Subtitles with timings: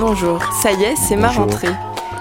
[0.00, 1.68] Bonjour, ça y est, c'est ma rentrée.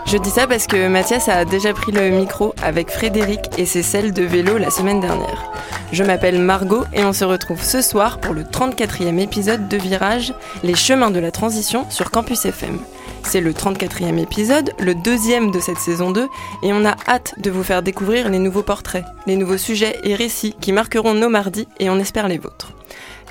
[0.06, 3.84] Je dis ça parce que Mathias a déjà pris le micro avec Frédéric et ses
[3.84, 5.50] selles de vélo la semaine dernière.
[5.94, 10.34] Je m'appelle Margot et on se retrouve ce soir pour le 34e épisode de Virage,
[10.62, 12.80] les chemins de la transition sur Campus FM.
[13.24, 16.28] C'est le 34e épisode, le deuxième de cette saison 2,
[16.64, 20.16] et on a hâte de vous faire découvrir les nouveaux portraits, les nouveaux sujets et
[20.16, 22.74] récits qui marqueront nos mardis et on espère les vôtres.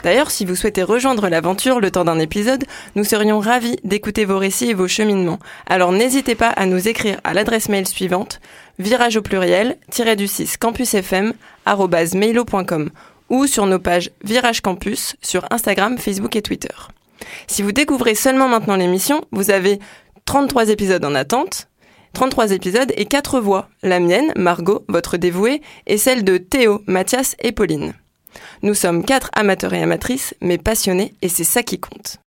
[0.03, 4.39] D'ailleurs, si vous souhaitez rejoindre l'aventure le temps d'un épisode, nous serions ravis d'écouter vos
[4.39, 5.39] récits et vos cheminements.
[5.67, 8.41] Alors n'hésitez pas à nous écrire à l'adresse mail suivante
[8.79, 9.77] virage au pluriel
[10.17, 11.33] du 6 campusfm
[12.15, 12.91] mailo.com
[13.29, 16.75] ou sur nos pages Virage Campus sur Instagram, Facebook et Twitter.
[17.47, 19.81] Si vous découvrez seulement maintenant l'émission, vous avez
[20.25, 21.69] 33 épisodes en attente,
[22.15, 27.37] 33 épisodes et 4 voix, la mienne, Margot, votre dévouée, et celle de Théo, Mathias
[27.41, 27.95] et Pauline.
[28.63, 32.19] Nous sommes quatre amateurs et amatrices, mais passionnés, et c'est ça qui compte.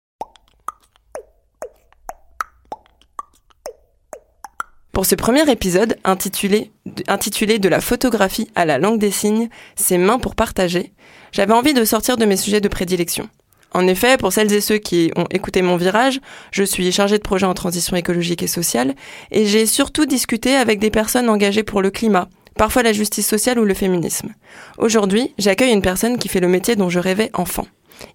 [4.91, 10.19] Pour ce premier épisode, intitulé, De la photographie à la langue des signes, ses mains
[10.19, 10.91] pour partager,
[11.31, 13.30] j'avais envie de sortir de mes sujets de prédilection.
[13.73, 16.19] En effet, pour celles et ceux qui ont écouté mon virage,
[16.52, 18.95] je suis chargée de projet en transition écologique et sociale,
[19.31, 23.59] et j'ai surtout discuté avec des personnes engagées pour le climat, parfois la justice sociale
[23.59, 24.33] ou le féminisme.
[24.77, 27.67] Aujourd'hui, j'accueille une personne qui fait le métier dont je rêvais enfant.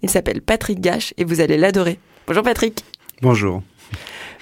[0.03, 1.99] Il s'appelle Patrick Gache et vous allez l'adorer.
[2.27, 2.84] Bonjour Patrick.
[3.22, 3.62] Bonjour.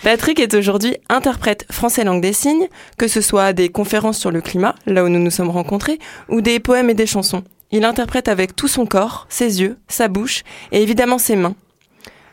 [0.02, 4.41] Patrick est aujourd'hui interprète français langue des signes, que ce soit des conférences sur le
[4.41, 5.98] climat, là où nous nous sommes rencontrés,
[6.28, 7.42] ou des poèmes et des chansons.
[7.70, 10.42] Il interprète avec tout son corps, ses yeux, sa bouche
[10.72, 11.54] et évidemment ses mains.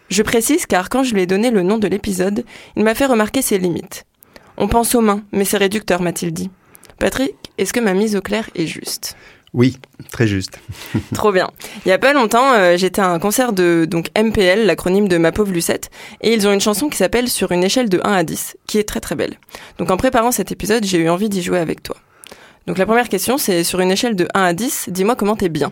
[0.09, 2.44] Je précise car quand je lui ai donné le nom de l'épisode,
[2.75, 4.06] il m'a fait remarquer ses limites.
[4.57, 6.50] On pense aux mains, mais c'est réducteur, m'a-t-il dit.
[7.00, 9.16] Patrick, est-ce que ma mise au clair est juste?
[9.54, 9.78] Oui,
[10.12, 10.60] très juste.
[11.14, 11.52] Trop bien.
[11.86, 15.20] Il y a pas longtemps, euh, j'étais à un concert de donc MPL, l'acronyme de
[15.20, 15.92] Ma pauvre Lucette,
[16.22, 18.80] et ils ont une chanson qui s'appelle Sur une échelle de 1 à 10, qui
[18.80, 19.36] est très très belle.
[19.78, 21.98] Donc en préparant cet épisode, j'ai eu envie d'y jouer avec toi.
[22.66, 25.50] Donc la première question, c'est sur une échelle de 1 à 10, dis-moi comment t'es
[25.50, 25.72] bien.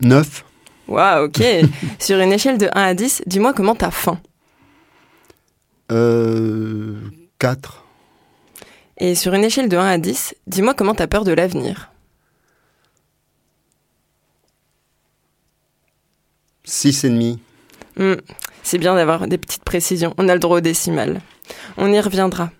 [0.00, 0.44] 9.
[0.88, 1.40] Waouh, ok.
[2.00, 4.18] sur une échelle de 1 à 10, dis-moi comment t'as faim.
[5.92, 6.96] Euh,
[7.38, 7.85] 4.
[8.98, 11.90] Et sur une échelle de 1 à 10, dis-moi comment t'as peur de l'avenir.
[16.64, 17.38] 6 et demi.
[17.96, 18.14] Hmm,
[18.62, 20.14] c'est bien d'avoir des petites précisions.
[20.18, 21.20] On a le droit au décimal.
[21.76, 22.50] On y reviendra.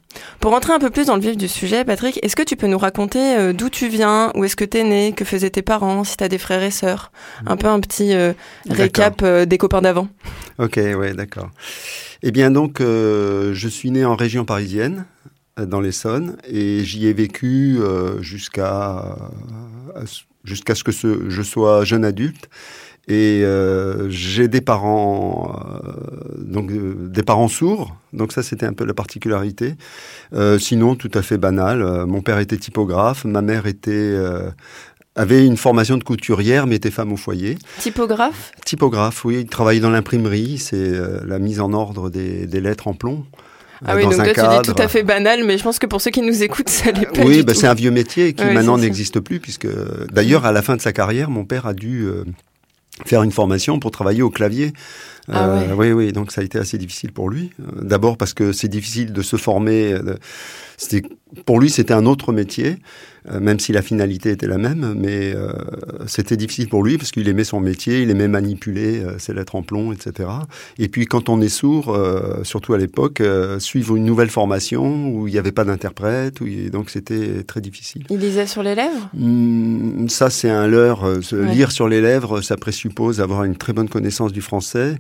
[0.41, 2.67] Pour rentrer un peu plus dans le vif du sujet, Patrick, est-ce que tu peux
[2.67, 6.05] nous raconter euh, d'où tu viens, où est-ce que t'es né, que faisaient tes parents,
[6.05, 7.11] si t'as des frères et sœurs?
[7.47, 8.33] Un peu un petit euh,
[8.69, 10.09] récap euh, des copains d'avant.
[10.59, 11.51] Ok, ouais, d'accord.
[12.23, 15.05] Eh bien donc, je suis né en région parisienne,
[15.65, 19.17] dans l'Essonne et j'y ai vécu euh, jusqu'à
[20.45, 22.51] jusqu'à ce que ce, je sois jeune adulte
[23.09, 25.93] et euh, j'ai des parents euh,
[26.37, 29.77] donc des parents sourds donc ça c'était un peu la particularité
[30.59, 34.15] sinon tout à fait banal mon père était typographe ma mère était
[35.19, 37.57] avait une formation de couturière, mais était femme au foyer.
[37.79, 38.53] Typographe?
[38.67, 39.39] Typographe, oui.
[39.41, 40.93] Il travaillait dans l'imprimerie, c'est
[41.25, 43.25] la mise en ordre des, des lettres en plomb.
[43.85, 46.01] Ah oui, donc toi tu dis tout à fait banal, mais je pense que pour
[46.01, 47.23] ceux qui nous écoutent, ça n'est pas.
[47.23, 49.69] Oui, bah, c'est un vieux métier qui maintenant n'existe plus, puisque
[50.13, 52.25] d'ailleurs à la fin de sa carrière, mon père a dû euh,
[53.05, 54.73] faire une formation pour travailler au clavier.
[55.31, 57.53] Ah euh, Oui, oui, donc ça a été assez difficile pour lui.
[57.61, 59.97] Euh, d'abord parce que c'est difficile de se former.
[60.77, 61.07] C'était
[61.45, 62.79] pour lui, c'était un autre métier.
[63.31, 65.53] Euh, même si la finalité était la même, mais euh,
[66.07, 69.57] c'était difficile pour lui parce qu'il aimait son métier, il aimait manipuler euh, ses lettres
[69.57, 70.29] en plomb, etc.
[70.79, 71.97] Et puis quand on est sourd,
[72.43, 73.23] surtout à l'époque,
[73.59, 78.05] suivre une nouvelle formation où il n'y avait pas d'interprète, donc c'était très difficile.
[78.11, 79.11] Il lisait sur les lèvres?
[79.15, 81.09] Mmh, Ça, c'est un leurre.
[81.33, 84.97] Lire sur les lèvres, ça présuppose avoir une très bonne connaissance du français.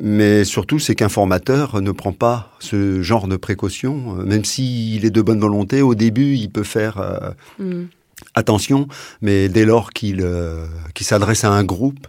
[0.00, 5.04] Mais surtout, c'est qu'un formateur ne prend pas ce genre de précautions, euh, même s'il
[5.04, 5.82] est de bonne volonté.
[5.82, 7.88] Au début, il peut faire euh, mm.
[8.34, 8.88] attention,
[9.20, 10.66] mais dès lors qu'il euh,
[11.00, 12.06] s'adresse à un groupe,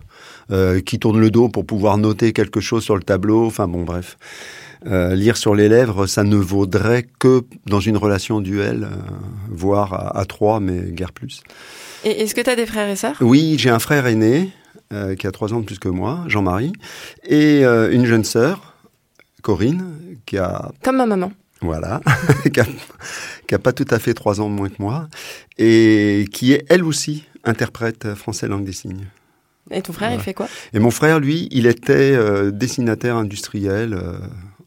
[0.85, 4.17] qui tourne le dos pour pouvoir noter quelque chose sur le tableau, enfin bon, bref.
[4.85, 8.95] Euh, lire sur les lèvres, ça ne vaudrait que dans une relation duel, euh,
[9.49, 11.41] voire à, à, trois, mais guère plus.
[12.03, 13.15] Et est-ce que tu as des frères et sœurs?
[13.21, 14.49] Oui, j'ai un frère aîné
[14.93, 16.73] euh, qui a trois ans de plus que moi, Jean-Marie,
[17.25, 18.75] et euh, une jeune sœur,
[19.41, 19.83] Corinne,
[20.25, 20.71] qui a...
[20.83, 21.31] Comme ma maman.
[21.61, 22.01] Voilà,
[22.53, 22.65] qui, a,
[23.47, 25.07] qui a pas tout à fait trois ans de moins que moi,
[25.57, 29.05] et qui est elle aussi interprète français langue des signes.
[29.71, 30.21] Et ton frère, Voilà.
[30.21, 30.47] il fait quoi?
[30.73, 34.17] Et mon frère, lui, il était euh, dessinateur industriel euh,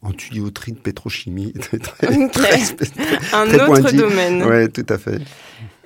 [0.00, 1.52] en tuyauterie de pétrochimie.
[1.52, 2.32] Très, très- Ok.
[2.32, 2.90] très-
[3.34, 3.96] Un autre pointu.
[3.96, 4.42] domaine.
[4.44, 5.20] ouais, tout à fait.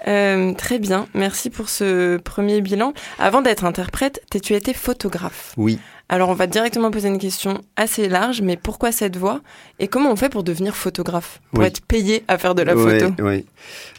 [0.07, 2.93] Euh, très bien, merci pour ce premier bilan.
[3.19, 5.55] Avant d'être interprète, tu étais photographe?
[5.57, 5.79] Oui.
[6.13, 9.41] Alors on va directement poser une question assez large, mais pourquoi cette voie
[9.79, 11.67] Et comment on fait pour devenir photographe Pour Oui.
[11.67, 13.15] être payé à faire de la photo?
[13.23, 13.45] ouais.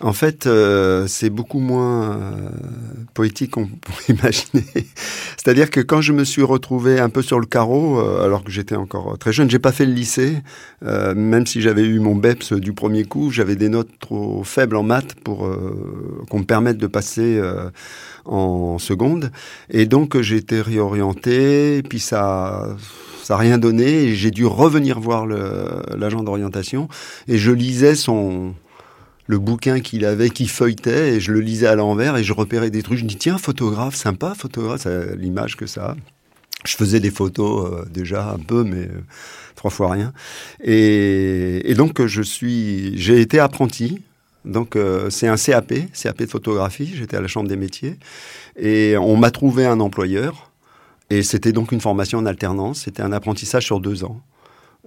[0.02, 2.50] En fait, euh, c'est beaucoup moins euh,
[3.13, 4.66] poétique qu'on pourrait imaginer.
[5.38, 8.52] C'est-à-dire que quand je me suis retrouvé un peu sur le carreau, euh, alors que
[8.52, 10.38] j'étais encore très jeune, j'ai pas fait le lycée,
[10.81, 14.84] même si j'avais eu mon BEPS du premier coup, j'avais des notes trop faibles en
[14.84, 15.48] maths pour
[16.30, 17.40] qu'on me permette de passer
[18.25, 19.31] en seconde.
[19.69, 22.75] Et donc j'ai été réorienté, puis ça
[23.24, 26.89] ça rien donné, et j'ai dû revenir voir l'agent d'orientation,
[27.27, 28.53] et je lisais son
[29.27, 32.69] le bouquin qu'il avait, qui feuilletait, et je le lisais à l'envers, et je repérais
[32.69, 32.98] des trucs.
[32.98, 35.95] Je me dis, tiens, photographe, sympa, photographe, l'image que ça a.
[36.65, 39.01] Je faisais des photos euh, déjà un peu, mais euh,
[39.56, 40.13] trois fois rien.
[40.63, 44.01] Et, donc, je suis, j'ai été apprenti.
[44.44, 46.92] Donc, euh, c'est un CAP, CAP de photographie.
[46.94, 47.98] J'étais à la Chambre des métiers.
[48.59, 50.50] Et on m'a trouvé un employeur.
[51.12, 52.84] Et c'était donc une formation en alternance.
[52.86, 54.22] C'était un apprentissage sur deux ans.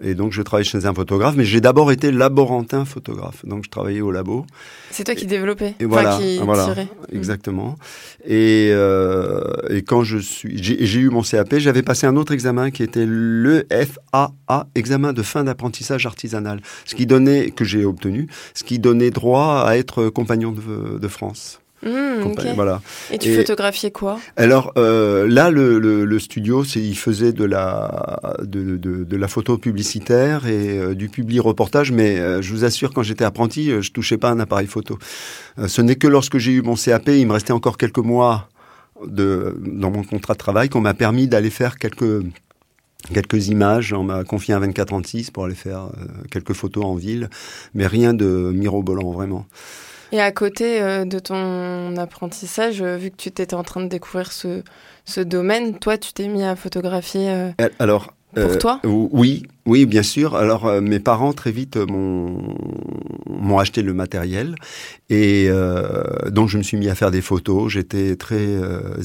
[0.03, 3.47] Et donc, je travaillais chez un photographe, mais j'ai d'abord été laborantin photographe.
[3.47, 4.45] Donc, je travaillais au labo.
[4.91, 6.89] C'est toi qui développais, Et voilà, qui voilà, tirais.
[7.13, 7.77] exactement.
[8.25, 12.33] Et, euh, et quand je suis, j'ai j'ai eu mon CAP, j'avais passé un autre
[12.33, 17.85] examen qui était le FAA, examen de fin d'apprentissage artisanal, ce qui donnait que j'ai
[17.85, 21.61] obtenu, ce qui donnait droit à être compagnon de, de France.
[21.85, 22.81] Mmh, Voilà.
[23.11, 24.19] Et tu Et- photographiais quoi?
[24.37, 29.17] Alors euh, là, le, le, le studio, c'est, il faisait de la, de, de, de
[29.17, 33.25] la photo publicitaire et euh, du public reportage, mais euh, je vous assure, quand j'étais
[33.25, 34.99] apprenti, euh, je touchais pas un appareil photo.
[35.67, 38.49] Ce n'est que lorsque j'ai eu mon CAP, il me restait encore quelques mois
[39.07, 42.23] de, dans mon contrat de travail qu'on m'a permis d'aller faire quelques
[43.13, 43.93] quelques images.
[43.93, 45.89] On m'a confié un 24-36 pour aller faire
[46.31, 47.29] quelques photos en ville,
[47.75, 49.47] mais rien de mirobolant vraiment.
[50.13, 53.89] Et à côté euh, de ton apprentissage, euh, vu que tu étais en train de
[53.89, 54.63] découvrir ce,
[55.05, 58.81] ce domaine, toi, tu t'es mis à photographier euh, Alors, pour toi?
[58.85, 60.35] Oui, oui, bien sûr.
[60.35, 64.57] Alors, mes parents très vite m'ont acheté le matériel
[65.09, 65.49] et
[66.27, 67.71] donc je me suis mis à faire des photos.
[67.73, 68.45] J'étais très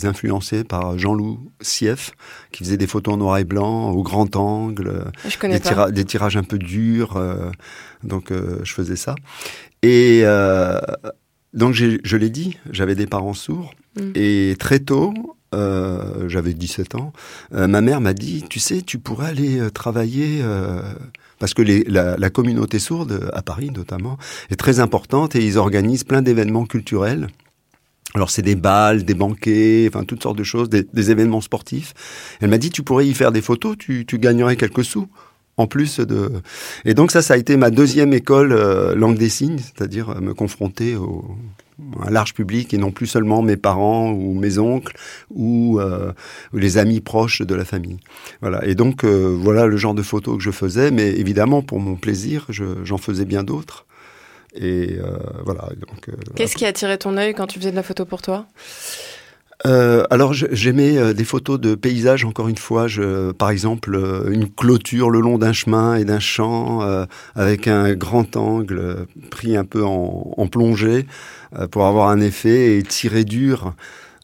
[0.03, 2.11] influencé par Jean-Loup Sief
[2.51, 5.59] qui faisait des photos en noir et blanc, au grand angle, Je des, pas.
[5.59, 7.21] tira- des tirages un peu durs.
[8.03, 8.31] donc,
[8.63, 9.13] je faisais ça.
[9.83, 10.79] Et euh,
[11.53, 14.11] donc, je l'ai dit, j'avais des parents sourds Mm.
[14.15, 15.13] et très tôt.
[15.55, 17.11] euh, j'avais 17 ans,
[17.55, 20.79] euh, ma mère m'a dit, tu sais, tu pourrais aller euh, travailler, euh,
[21.39, 24.19] parce que les, la, la communauté sourde, à Paris notamment,
[24.51, 27.29] est très importante et ils organisent plein d'événements culturels.
[28.13, 31.95] Alors c'est des balles, des banquets, enfin toutes sortes de choses, des, des événements sportifs.
[32.41, 35.07] Elle m'a dit, tu pourrais y faire des photos, tu, tu gagnerais quelques sous.
[35.59, 36.31] En plus de...
[36.85, 40.21] Et donc ça, ça a été ma deuxième école euh, langue des signes, c'est-à-dire euh,
[40.21, 41.25] me confronter au,
[42.01, 44.95] à un large public et non plus seulement mes parents ou mes oncles
[45.29, 46.13] ou, euh,
[46.53, 47.99] les amis proches de la famille.
[48.39, 48.65] Voilà.
[48.65, 52.45] Et donc voilà le genre de photos que je faisais, mais évidemment pour mon plaisir,
[52.47, 53.85] je- j'en faisais bien d'autres.
[54.55, 54.97] Et
[55.45, 55.69] voilà.
[55.77, 58.47] Donc, Qu'est-ce qui attirait ton œil quand tu faisais de la photo pour toi?
[59.65, 62.23] Euh, alors j'aimais euh, des photos de paysages.
[62.23, 66.19] Encore une fois, je, par exemple euh, une clôture le long d'un chemin et d'un
[66.19, 71.05] champ euh, avec un grand angle euh, pris un peu en, en plongée
[71.57, 73.73] euh, pour avoir un effet et tiré dur.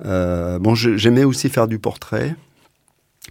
[0.04, 2.36] Bon, j'aimais aussi faire du portrait.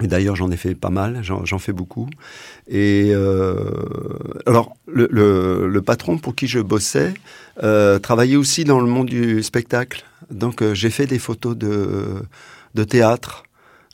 [0.02, 2.08] Et d'ailleurs, j'en ai fait pas mal, j'en fais beaucoup.
[2.66, 3.54] Et euh,
[4.44, 7.14] alors, le, le, le patron pour qui je bossais
[7.62, 10.04] euh, travaillait aussi dans le monde du spectacle.
[10.30, 12.06] Donc, euh, j'ai fait des photos de,
[12.74, 13.44] de théâtre.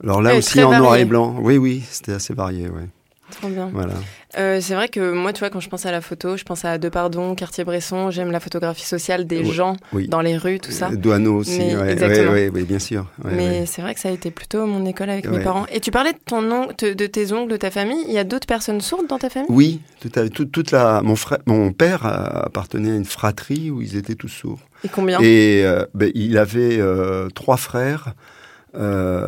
[0.03, 1.37] Alors là Ouais, aussi en noir et blanc.
[1.39, 2.69] Oui, oui, c'était assez varié.
[2.71, 2.89] Ouais.
[3.31, 3.71] Trop bien.
[3.73, 3.95] Voilà.
[4.39, 6.65] Euh, c'est vrai que moi, tu vois, quand je pense à la photo, je pense
[6.65, 10.09] à Depardon, Cartier-Bresson, j'aime la photographie sociale des Oui, gens oui.
[10.09, 10.91] dans les rues, tout ça.
[10.91, 11.59] Euh, Douaneau aussi.
[11.61, 13.07] Ouais, ouais, ouais, bien sûr.
[13.25, 15.67] Ouais, Mais c'est vrai que ça a été plutôt mon école avec mes parents.
[15.73, 18.05] Et tu parlais de ton oncle, de, de tes oncles, de ta famille.
[18.07, 19.49] Il y a d'autres personnes sourdes dans ta famille?
[19.51, 23.83] Oui, tout à, tout- toute la, mon, frère, mon père appartenait à une fratrie où
[23.83, 24.61] ils étaient tous sourds.
[24.85, 25.21] Et combien?
[25.21, 28.15] Et euh, ben, il avait euh, trois frères.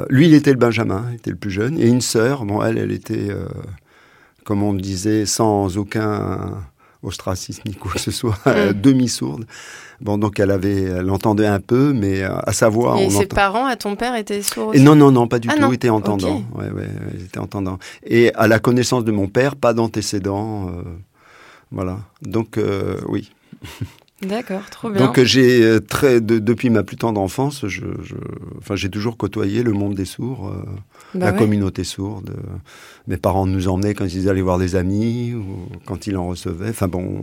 [0.08, 2.44] Lui, il était le Benjamin, il était le plus jeune, et une sœur.
[2.44, 3.28] Bon, elle, elle était,
[4.44, 6.62] comme on disait, sans aucun
[7.02, 8.72] ostracisme ni quoi que ce soit, mm.
[8.80, 9.46] demi-sourde.
[10.00, 12.98] Bon, donc elle avait, elle entendait un peu, mais euh, à savoir.
[12.98, 15.68] Et ses parents, à ton père, étaient sourds Non, non, non, pas du ah tout.
[15.68, 16.42] Ils étaient entendants.
[16.54, 17.78] Ouais, ouais, ils étaient entendants.
[18.04, 20.68] Et à la connaissance de mon père, pas d'antécédents.
[20.68, 20.82] Euh,
[21.70, 21.98] voilà.
[22.20, 23.30] Donc, euh, oui.
[24.22, 25.04] D'accord, trop bien.
[25.04, 27.82] Donc j'ai euh, très depuis ma plus tendre enfance, je,
[28.58, 30.64] enfin j'ai toujours côtoyé le monde des sourds, euh,
[31.14, 32.32] bah la communauté sourde.
[33.08, 35.44] mes parents nous emmenaient quand ils allaient voir des amis ou
[35.86, 36.70] quand ils en recevaient.
[36.70, 37.22] Enfin bon,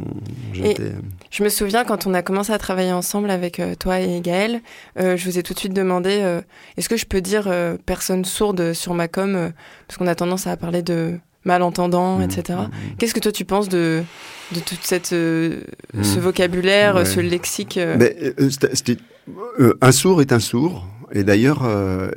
[0.52, 0.92] j'étais.
[1.32, 4.62] Je me souviens quand on a commencé à travailler ensemble avec euh, toi et Gaël,
[4.98, 6.40] je vous ai tout de suite demandé
[6.76, 7.50] est-ce que je peux dire
[7.86, 9.52] personne sourde sur ma com
[9.88, 12.42] parce qu'on a tendance à parler de malentendants, etc.
[12.48, 12.96] Mmh, mmh, mmh.
[12.98, 14.04] Qu'est-ce que toi tu penses de,
[14.54, 15.62] de tout cette, euh,
[16.02, 17.98] ce vocabulaire, ce lexique euh
[19.60, 20.86] euh, Un sourd est un sourd.
[21.12, 21.68] Et d'ailleurs,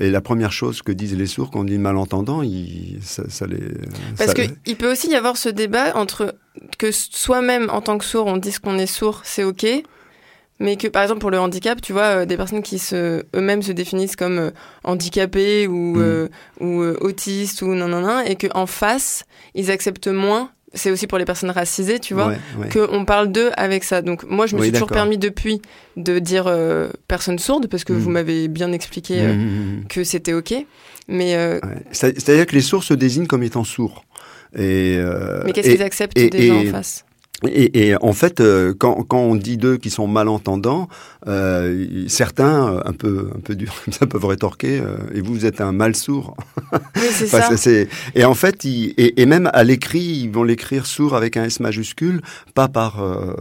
[0.00, 3.58] et la première chose que disent les sourds quand on dit malentendant, il, ça, les.
[4.18, 6.34] Parce qu'il peut aussi y avoir ce débat entre
[6.78, 9.64] que soi-même, en tant que sourd, on dise qu'on est sourd, c'est OK,
[10.60, 13.62] mais que par exemple pour le handicap, tu vois, euh, des personnes qui se eux-mêmes
[13.62, 14.50] se définissent comme euh,
[14.84, 16.00] handicapés ou, mm.
[16.00, 16.28] euh,
[16.60, 20.50] ou autistes ou non non non, et qu'en face ils acceptent moins.
[20.74, 22.32] C'est aussi pour les personnes racisées, tu vois,
[22.72, 24.00] qu'on parle d'eux avec ça.
[24.00, 25.60] Donc moi, je me suis toujours permis depuis
[25.98, 26.50] de dire
[27.08, 28.12] personne sourde parce que vous mm.
[28.14, 30.54] m'avez bien expliqué mm, que c'était ok.
[31.08, 34.06] Mais c'est-à-dire que les sourds se désignent comme étant sourds.
[34.56, 34.98] Et,
[35.44, 37.04] Mais qu'est-ce qu'ils acceptent déjà en face?
[37.48, 40.88] Et, et, en fait, euh, quand, quand on dit d'eux qui sont malentendants,
[41.28, 44.80] euh, certains, euh, un peu, un peu dur, ça peuvent rétorquer.
[44.80, 46.36] Euh, et vous, êtes un mal sourd.
[46.72, 47.48] Oui, c'est ça.
[48.14, 51.60] Et en fait, et, et, même à l'écrit, ils vont l'écrire sourd avec un S
[51.60, 52.22] majuscule,
[52.54, 53.34] pas par euh,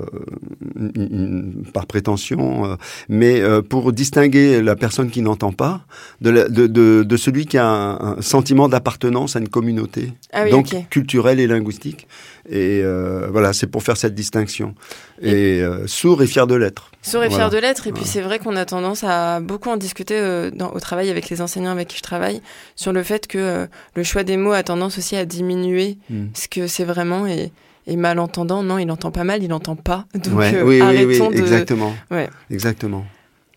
[1.73, 2.77] par prétention,
[3.09, 5.81] mais pour distinguer la personne qui n'entend pas
[6.21, 10.41] de, de, de, de, celui qui a un, un sentiment d'appartenance à une communauté, ah
[10.43, 12.07] oui, donc culturelle et linguistique.
[12.49, 14.75] Et euh, voilà, c'est pour faire cette distinction.
[15.21, 16.91] Et, euh, sourd et fier de l'être.
[17.01, 17.87] Sourd et fier de l'être.
[17.87, 21.09] Et puis c'est vrai qu'on a tendance à beaucoup en discuter euh, dans, au travail
[21.09, 22.41] avec les enseignants avec qui je travaille
[22.75, 26.27] sur le fait que euh, le choix des mots a tendance aussi à diminuer hmm.
[26.33, 27.51] ce que c'est vraiment et,
[27.87, 28.63] et malentendant.
[28.63, 30.05] Non, il entend pas mal, il entend pas.
[30.15, 31.93] Donc ouais, oui, oui, oui, exactement.
[32.09, 32.29] Ouais.
[32.49, 33.05] Exactement.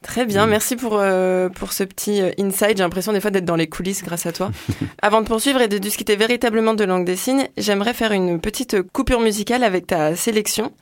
[0.04, 0.50] Très bien, mm.
[0.50, 2.76] merci pour, euh, pour ce petit euh, insight.
[2.76, 4.50] J'ai l'impression des fois d'être dans les coulisses grâce à toi.
[5.02, 8.82] Avant de poursuivre et de discuter véritablement de langue des signes, j'aimerais faire une petite
[8.92, 10.72] coupure musicale avec ta sélection.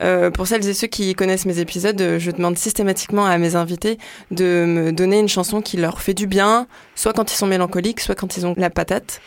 [0.00, 3.98] Euh, pour celles et ceux qui connaissent mes épisodes, je demande systématiquement à mes invités
[4.30, 8.00] de me donner une chanson qui leur fait du bien, soit quand ils sont mélancoliques,
[8.00, 9.20] soit quand ils ont la patate.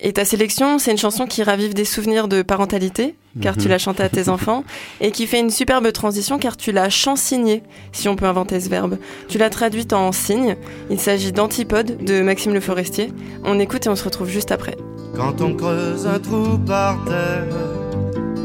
[0.00, 3.70] Et ta sélection, c'est une chanson qui ravive des souvenirs de parentalité, car tu mhm.
[3.70, 4.62] l'as chantée à tes enfants,
[5.00, 8.68] et qui fait une superbe transition, car tu l'as chansignée, si on peut inventer ce
[8.68, 8.98] verbe.
[9.28, 10.54] Tu l'as traduite en signe.
[10.88, 13.12] Il s'agit d'Antipode de Maxime Le Forestier.
[13.42, 14.76] On écoute et on se retrouve juste après.
[15.16, 17.48] Quand on creuse un trou par terre,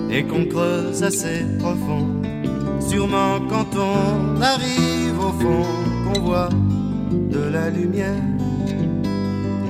[0.10, 2.07] et qu'on creuse assez profond,
[2.79, 5.65] sûrement quand on arrive au fond,
[6.05, 6.50] qu'on voit
[7.12, 8.22] de la lumière,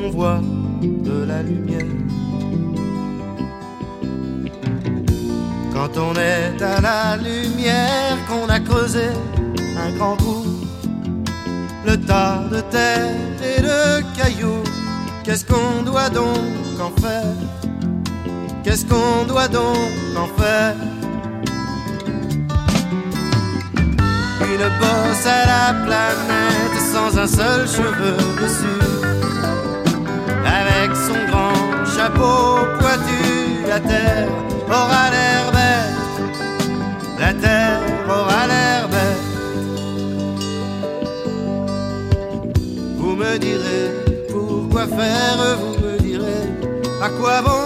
[0.02, 0.40] on voit
[0.88, 1.86] de la lumière.
[5.74, 9.08] Quand on est à la lumière, qu'on a creusé
[9.78, 10.44] un grand trou,
[11.86, 14.64] le tas de terre et de cailloux,
[15.24, 16.38] qu'est-ce qu'on doit donc
[16.80, 17.36] en faire?
[18.64, 20.76] Qu'est-ce qu'on doit donc en faire?
[24.42, 29.04] Une bosse à la planète sans un seul cheveu dessus
[30.62, 33.24] avec son grand chapeau pointu,
[33.68, 34.30] la terre
[34.68, 35.98] aura l'air bête,
[37.20, 39.24] la terre aura l'air bête.
[42.98, 43.86] Vous me direz
[44.32, 46.46] pourquoi faire, vous me direz
[47.02, 47.66] à quoi bon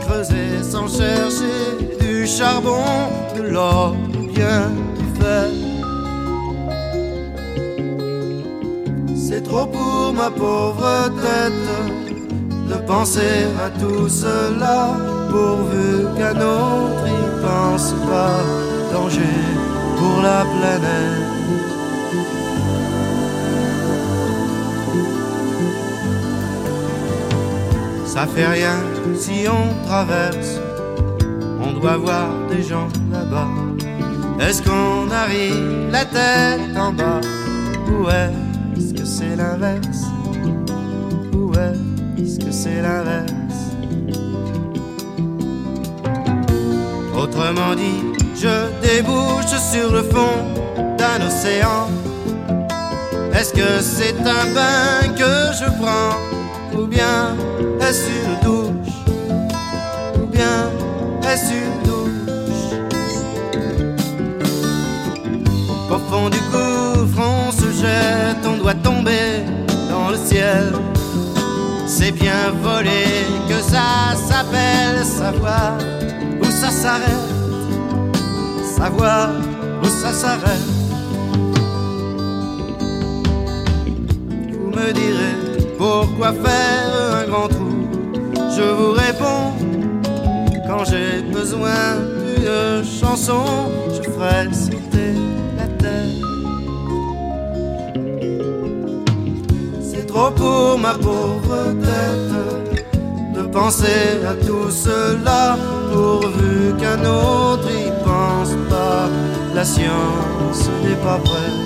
[0.00, 1.60] creuser sans chercher
[2.00, 2.84] du charbon,
[3.36, 3.94] de l'or
[4.34, 4.70] bien
[10.12, 11.52] ma pauvre tête
[12.68, 14.96] de penser à tout cela,
[15.30, 18.40] pourvu qu'un autre y pense pas.
[18.92, 19.38] Danger
[19.98, 21.32] pour la planète.
[28.04, 28.76] Ça fait rien
[29.16, 30.60] si on traverse,
[31.62, 33.48] on doit voir des gens là-bas.
[34.38, 37.20] Est-ce qu'on arrive la tête en bas?
[37.88, 38.41] Où est
[39.36, 40.04] l'inverse.
[41.34, 43.32] Ou est-ce que c'est l'inverse?
[47.16, 48.02] Autrement dit,
[48.34, 50.36] je débouche sur le fond
[50.98, 51.88] d'un océan.
[53.32, 56.16] Est-ce que c'est un bain que je prends?
[56.78, 57.36] Ou bien
[57.80, 58.82] est-ce une douche?
[68.82, 69.44] tomber
[69.90, 70.72] dans le ciel.
[71.86, 73.04] C'est bien volé
[73.48, 75.78] que ça s'appelle savoir
[76.40, 77.28] où ça s'arrête.
[78.76, 79.30] Savoir
[79.82, 80.68] où ça s'arrête.
[84.52, 85.36] Vous me direz
[85.78, 87.72] pourquoi faire un grand trou?
[88.56, 89.52] Je vous réponds
[90.66, 91.96] quand j'ai besoin
[92.36, 93.44] d'une chanson,
[93.90, 95.14] je ferai sauter
[100.12, 105.56] trop pour ma pauvre tête de penser à tout cela,
[105.92, 109.08] pourvu qu'un autre y pense pas.
[109.54, 111.60] La science n'est pas prête.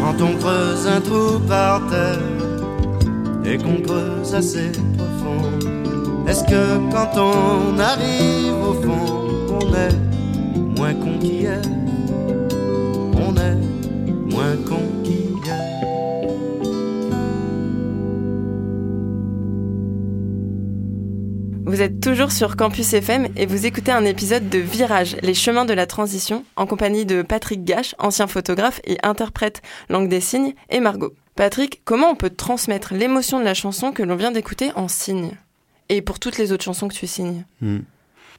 [0.00, 2.18] Quand on creuse un trou par terre
[3.44, 5.42] et qu'on creuse assez profond,
[6.28, 10.11] est-ce que quand on arrive au fond, on est
[10.82, 11.62] moins con qu'hier
[13.14, 13.54] On est
[14.34, 15.56] moins con qu'hier.
[21.64, 25.64] Vous êtes toujours sur Campus FM et vous écoutez un épisode de Virage, les chemins
[25.64, 30.54] de la transition, en compagnie de Patrick Gache, ancien photographe et interprète langue des signes,
[30.68, 31.14] et Margot.
[31.36, 35.30] Patrick, comment on peut transmettre l'émotion de la chanson que l'on vient d'écouter en signes
[35.90, 37.44] Et pour toutes les autres chansons que tu signes?
[37.60, 37.82] Hmm.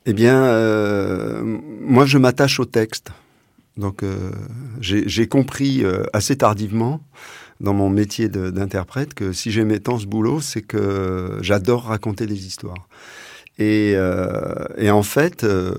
[0.05, 1.41] Eh bien, euh,
[1.81, 3.11] moi, je m'attache au texte.
[3.77, 4.31] Donc, euh,
[4.81, 7.01] j'ai compris euh, assez tardivement
[7.61, 12.45] dans mon métier d'interprète que si j'aimais tant ce boulot, c'est que j'adore raconter des
[12.45, 12.87] histoires.
[13.59, 15.73] Et, euh, et en fait, euh,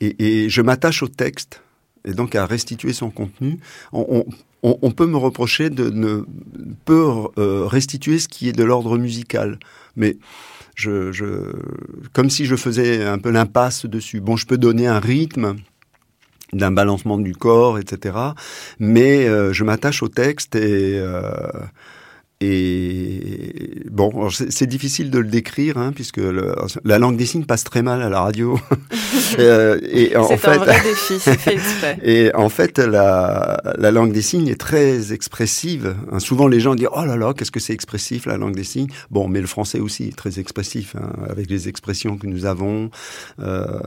[0.00, 1.62] et, et je m'attache au texte
[2.04, 3.58] et donc à restituer son contenu.
[3.92, 4.24] On,
[4.62, 6.24] on, on peut me reprocher de ne
[6.84, 7.06] peut
[7.38, 9.58] euh, restituer ce qui est de l'ordre musical,
[9.96, 10.16] mais
[10.74, 11.52] je,
[12.12, 14.20] comme si je faisais un peu l'impasse dessus.
[14.20, 15.56] Bon, je peux donner un rythme
[16.52, 18.16] d'un balancement du corps, etc.
[18.78, 21.32] Mais euh, je m'attache au texte et euh,
[22.42, 27.64] et bon, c'est difficile de le décrire hein, puisque le- la langue des signes passe
[27.64, 28.58] très mal à la radio.
[29.38, 31.98] Euh, et en fait, un vrai défi, c'est fait exprès.
[32.02, 35.94] et en fait, la, la langue des signes est très expressive.
[36.10, 38.64] Hein, souvent, les gens disent Oh là là, qu'est-ce que c'est expressif, la langue des
[38.64, 42.44] signes Bon, mais le français aussi est très expressif, hein, avec les expressions que nous
[42.44, 42.90] avons.
[43.40, 43.80] Euh,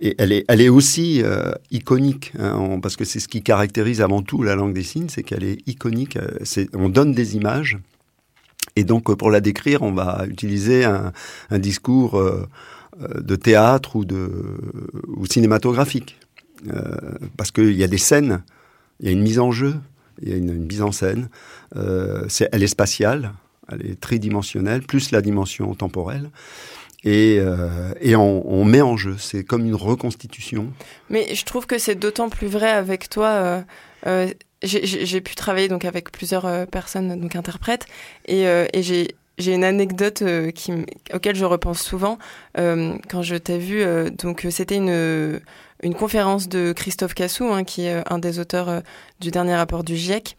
[0.00, 4.00] et elle est, elle est aussi euh, iconique, on- parce que c'est ce qui caractérise
[4.00, 6.16] avant tout la langue des signes, c'est qu'elle est iconique.
[6.16, 7.65] euh, on donne des images.
[8.76, 11.12] Et donc, euh, pour la décrire, on va utiliser un,
[11.52, 12.46] discours euh,
[13.00, 14.30] euh, de théâtre ou, de,
[15.28, 16.18] cinématographique.
[17.36, 18.42] Parce qu'il y a des scènes,
[18.98, 19.74] il y a une mise en jeu,
[20.22, 21.28] il y a une, mise en scène.
[21.74, 23.34] Elle est spatiale,
[23.70, 26.30] elle est tridimensionnelle, plus la dimension temporelle.
[27.04, 27.40] Et,
[28.16, 30.72] on, met en jeu, c'est comme une reconstitution.
[31.10, 33.62] Mais je trouve que c'est d'autant plus vrai avec toi.
[34.62, 37.86] J'ai- pu travailler donc avec plusieurs euh, personnes donc interprètes
[38.26, 38.66] et, euh,
[39.38, 40.50] j'ai une anecdote euh,
[41.12, 42.18] auquel je repense souvent
[42.58, 43.84] euh, quand je t'ai vu.
[44.12, 45.40] donc c'était une
[45.82, 48.80] une conférence de Christophe Cassou, hein, qui est un des auteurs
[49.20, 50.38] du dernier rapport du GIEC.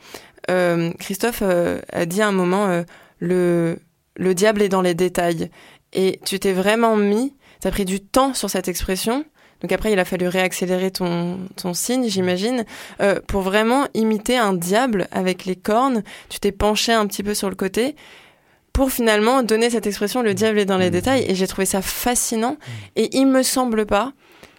[1.00, 2.84] Christophe a dit à un moment
[3.20, 3.78] le
[4.16, 5.52] le diable est dans les détails
[5.94, 7.36] et tu t'es vraiment mis.
[7.60, 9.26] T'as pris du temps sur cette expression.
[9.62, 12.64] Donc après, il a fallu réaccélérer ton, ton signe, j'imagine,
[13.02, 16.04] euh, pour vraiment imiter un diable avec les cornes.
[16.30, 17.96] Tu t'es penché un petit peu sur le côté
[18.74, 21.26] pour finalement donner cette expression le diable est dans les détails.
[21.28, 22.58] Et j'ai trouvé ça fascinant.
[22.96, 24.14] Et il me semble pas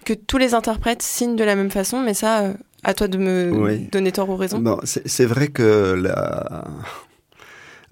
[0.04, 3.18] que tous les interprètes signent de la même façon, mais ça, euh, à toi de
[3.18, 3.88] me Oui.
[3.92, 4.58] donner tort ou raison.
[4.58, 6.64] Bon, c'est, vrai que la,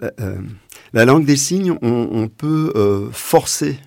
[0.01, 0.37] la, euh,
[0.93, 3.79] la langue des signes, on, on peut euh, forcer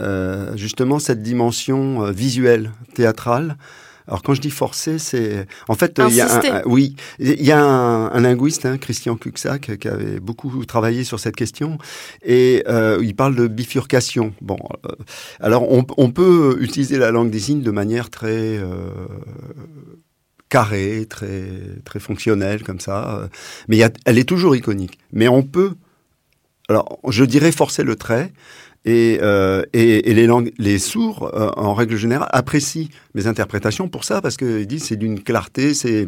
[0.00, 3.56] euh, justement cette dimension euh, visuelle, théâtrale.
[4.08, 7.44] Alors quand je dis forcer, c'est en fait euh, il y a un, oui il
[7.44, 11.78] y a un, un linguiste, hein, Christian Cuxac, qui avait beaucoup travaillé sur cette question
[12.24, 14.34] et euh, il parle de bifurcation.
[14.40, 14.96] Bon, euh,
[15.38, 18.90] alors on, on peut utiliser la langue des signes de manière très euh,
[20.48, 21.44] carrée, très
[21.84, 23.28] très fonctionnelle comme ça,
[23.68, 24.98] mais il y a, elle est toujours iconique.
[25.12, 25.74] Mais on peut,
[26.68, 28.32] alors je dirais forcer le trait.
[28.86, 34.36] Et, euh, et, les, sourds, euh, en règle générale, apprécient mes interprétations pour ça, parce
[34.36, 36.06] qu'ils disent c'est d'une clarté, c'est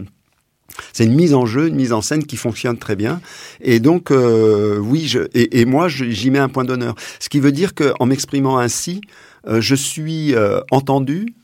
[0.98, 3.20] une mise en jeu, une mise en scène qui fonctionne très bien.
[3.61, 6.94] Et donc, euh, oui, et, moi, j'y mets un point d'honneur.
[7.20, 9.02] Ce qui veut dire qu'en m'exprimant ainsi,
[9.46, 10.35] je suis
[10.70, 11.35] entendu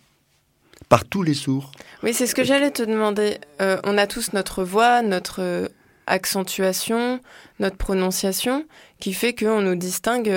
[0.88, 1.72] par tous les sourds.
[2.02, 3.36] Oui, c'est ce que j'allais te demander.
[3.60, 5.68] On a tous notre voix, notre
[6.06, 7.20] accentuation,
[7.60, 8.64] notre prononciation,
[8.98, 10.32] qui fait qu'on nous distingue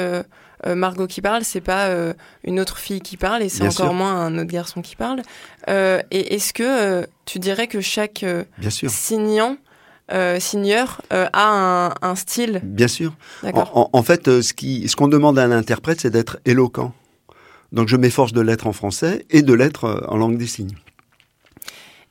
[0.65, 1.89] euh, Margot qui parle, c'est pas
[2.43, 3.93] une autre fille qui parle et c'est encore sûr.
[3.93, 5.21] moins un autre garçon qui parle.
[5.67, 8.25] et est-ce que tu dirais que chaque
[8.69, 9.57] signant
[10.11, 12.59] euh, signeur euh, a un, un, style?
[12.63, 13.13] Bien sûr.
[13.43, 16.93] En, en, fait, euh, ce qu'on ce qu'on demande à un interprète, c'est d'être éloquent.
[17.71, 20.75] Donc je m'efforce de l'être en français et de l'être euh, en langue des signes.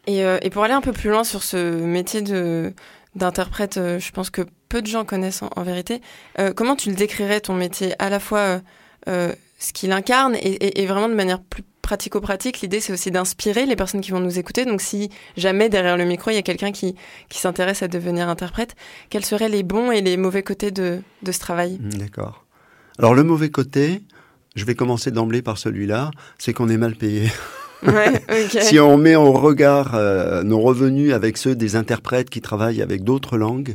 [0.06, 2.72] Et, euh, et, pour aller un peu plus loin sur ce métier de
[3.16, 6.00] d'interprète, euh, je pense que peu de gens connaissent en, en vérité.
[6.38, 8.62] Euh, comment tu le décrirais ton métier à la fois
[9.09, 13.11] euh, ce qu'il incarne et, et, et, vraiment de manière plus pratico-pratique, l'idée c'est aussi
[13.11, 14.64] d'inspirer les personnes qui vont nous écouter.
[14.64, 16.94] Donc si jamais derrière le micro il y a quelqu'un qui,
[17.28, 18.76] qui s'intéresse à devenir interprète,
[19.11, 21.78] quels seraient les bons et les mauvais côtés de, de ce travail?
[21.80, 22.44] D'accord.
[22.98, 24.02] Alors le mauvais côté,
[24.54, 27.28] je vais commencer d'emblée par celui-là, c'est qu'on est mal payé.
[27.83, 28.61] Ouais, okay.
[28.61, 33.02] si on met en regard euh, nos revenus avec ceux des interprètes qui travaillent avec
[33.02, 33.74] d'autres langues, euh...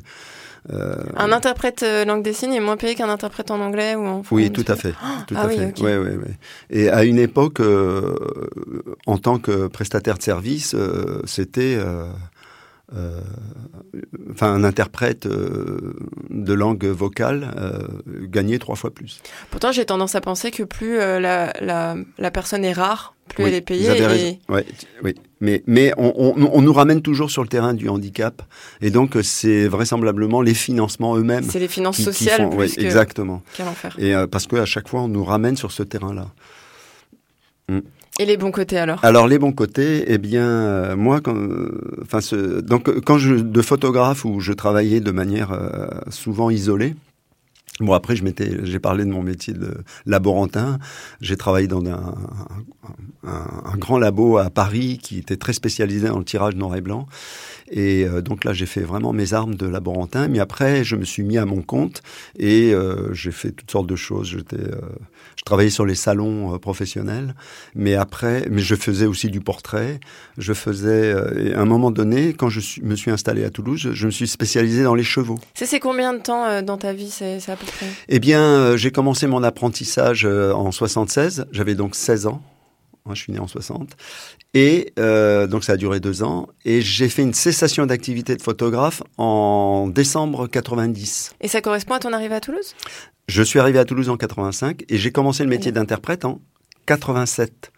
[0.70, 4.24] Un interprète euh, langue des signes est moins payé qu'un interprète en anglais ou en
[4.24, 4.94] français Oui, tout à fait.
[5.28, 5.68] Tout ah à oui, fait.
[5.68, 5.84] Okay.
[5.84, 6.38] Ouais, ouais, ouais.
[6.70, 8.16] Et à une époque, euh,
[9.06, 11.78] en tant que prestataire de service, euh, c'était
[12.94, 13.20] euh,
[14.32, 15.96] enfin un interprète euh,
[16.30, 17.88] de langue vocale euh,
[18.28, 19.22] gagnait trois fois plus.
[19.50, 23.44] Pourtant, j'ai tendance à penser que plus euh, la, la, la, personne est rare, plus
[23.44, 24.40] oui, elle est payée.
[24.48, 24.52] Et...
[24.52, 24.66] Ouais,
[25.04, 28.42] oui, mais mais on, on, on, nous ramène toujours sur le terrain du handicap,
[28.82, 31.44] et donc c'est vraisemblablement les financements eux-mêmes.
[31.50, 33.42] C'est les finances qui, sociales qui font, plus ouais, exactement.
[33.56, 33.96] Quel enfer.
[34.00, 36.28] Et euh, parce que à chaque fois, on nous ramène sur ce terrain-là.
[37.70, 37.80] Mm.
[38.18, 39.04] Et les bons côtés alors?
[39.04, 41.36] Alors les bons côtés, eh bien euh, moi, quand,
[42.02, 46.96] enfin ce, donc quand je de photographe où je travaillais de manière euh, souvent isolée.
[47.82, 50.80] Bon après je m'étais, j'ai parlé de mon métier de laborantin.
[51.20, 52.16] J'ai travaillé dans un,
[53.78, 57.06] grand labo à Paris qui était très spécialisé dans le tirage noir et blanc.
[57.72, 60.28] Et euh, donc là, j'ai fait vraiment mes armes de laborantin.
[60.28, 62.02] Mais après, je me suis mis à mon compte
[62.38, 64.30] et euh, j'ai fait toutes sortes de choses.
[64.30, 64.80] J'étais, euh,
[65.36, 67.36] je travaillais sur les salons professionnels.
[67.74, 70.00] Mais après, mais je faisais aussi du portrait.
[70.38, 74.06] Je faisais, et à un moment donné, quand je me suis installé à Toulouse, je,
[74.06, 75.40] me suis spécialisé dans les chevaux.
[75.56, 77.18] C'est combien de temps dans ta vie?
[77.48, 81.46] À peu près Eh bien, euh, j'ai commencé mon apprentissage euh, en 76.
[81.52, 82.42] J'avais donc 16 ans.
[83.06, 83.92] Moi, je suis né en 60.
[84.56, 86.48] Et euh, donc, ça a duré deux ans.
[86.64, 91.34] Et j'ai fait une cessation d'activité de photographe en décembre 90.
[91.42, 92.74] Et ça correspond à ton arrivée à Toulouse?
[93.28, 96.42] Je suis arrivé à Toulouse en 85 et j'ai commencé le métier d'interprète en
[96.86, 97.72] 87.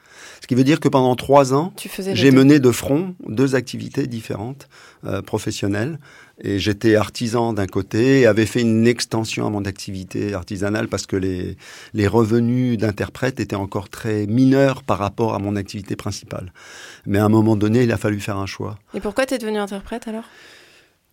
[0.47, 1.73] Ce qui veut dire que pendant trois ans,
[2.13, 4.69] j'ai mené de front deux activités différentes
[5.03, 5.99] euh, professionnelles.
[6.41, 11.05] Et j'étais artisan d'un côté et avais fait une extension à mon activité artisanale parce
[11.05, 11.57] que les,
[11.93, 16.53] les revenus d'interprète étaient encore très mineurs par rapport à mon activité principale.
[17.05, 18.79] Mais à un moment donné, il a fallu faire un choix.
[18.93, 20.29] Et pourquoi tu es devenu interprète alors?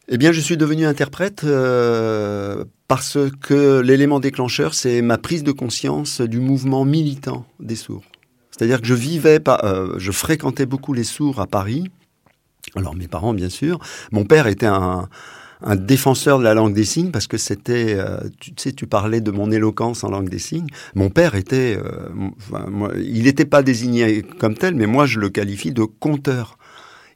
[0.07, 5.51] Eh bien, je suis devenu interprète euh, parce que l'élément déclencheur, c'est ma prise de
[5.51, 8.05] conscience du mouvement militant des sourds.
[8.57, 11.91] C'est-à-dire que je vivais, pas, euh, je fréquentais beaucoup les sourds à Paris.
[12.77, 13.81] Alors mes parents, bien sûr.
[14.13, 15.09] Mon père était un,
[15.77, 19.31] défenseur de la langue des signes parce que c'était, euh, tu sais, tu parlais de
[19.31, 20.69] mon éloquence en langue des signes.
[20.95, 25.73] Mon père était, euh, il n'était pas désigné comme tel, mais moi je le qualifie
[25.73, 26.59] de conteur.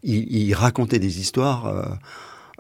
[0.03, 1.99] Il, racontait des histoires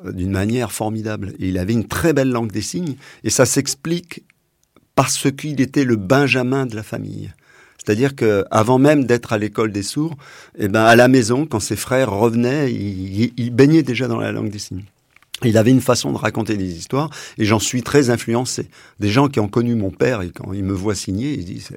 [0.05, 1.35] d'une manière formidable.
[1.38, 4.25] Il avait une très belle langue des signes et ça s'explique
[4.95, 7.33] parce qu'il était le Benjamin de la famille.
[7.88, 10.18] C'est-à-dire que avant même d'être à l'école des sourds,
[10.59, 14.51] eh ben à la maison, quand ses frères revenaient, il, il déjà dans la langue
[14.51, 14.85] des signes.
[15.44, 18.68] Il avait une façon de raconter des histoires et j'en suis très influencé.
[18.98, 21.70] Des gens qui ont connu mon père et quand ils me voient signer, ils disent.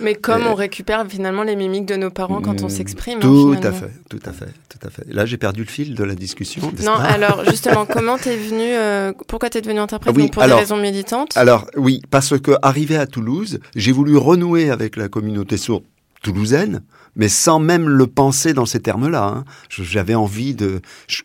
[0.00, 3.20] Mais comme euh, on récupère finalement les mimiques de nos parents quand on s'exprime.
[3.20, 5.04] Tout hein, à fait, tout à fait, tout à fait.
[5.08, 6.70] Là, j'ai perdu le fil de la discussion.
[6.82, 10.14] Non, alors justement, comment t'es venu euh, Pourquoi t'es devenu interprète?
[10.14, 11.36] Oui, Donc, Pour alors, des raisons militantes?
[11.36, 15.84] Alors oui, parce que arrivé à Toulouse, j'ai voulu renouer avec la communauté sourde
[16.22, 16.82] toulousaine,
[17.16, 19.24] mais sans même le penser dans ces termes-là.
[19.24, 19.44] Hein.
[19.70, 20.80] J'avais envie de.
[21.06, 21.22] Je,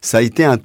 [0.00, 0.58] ça a été un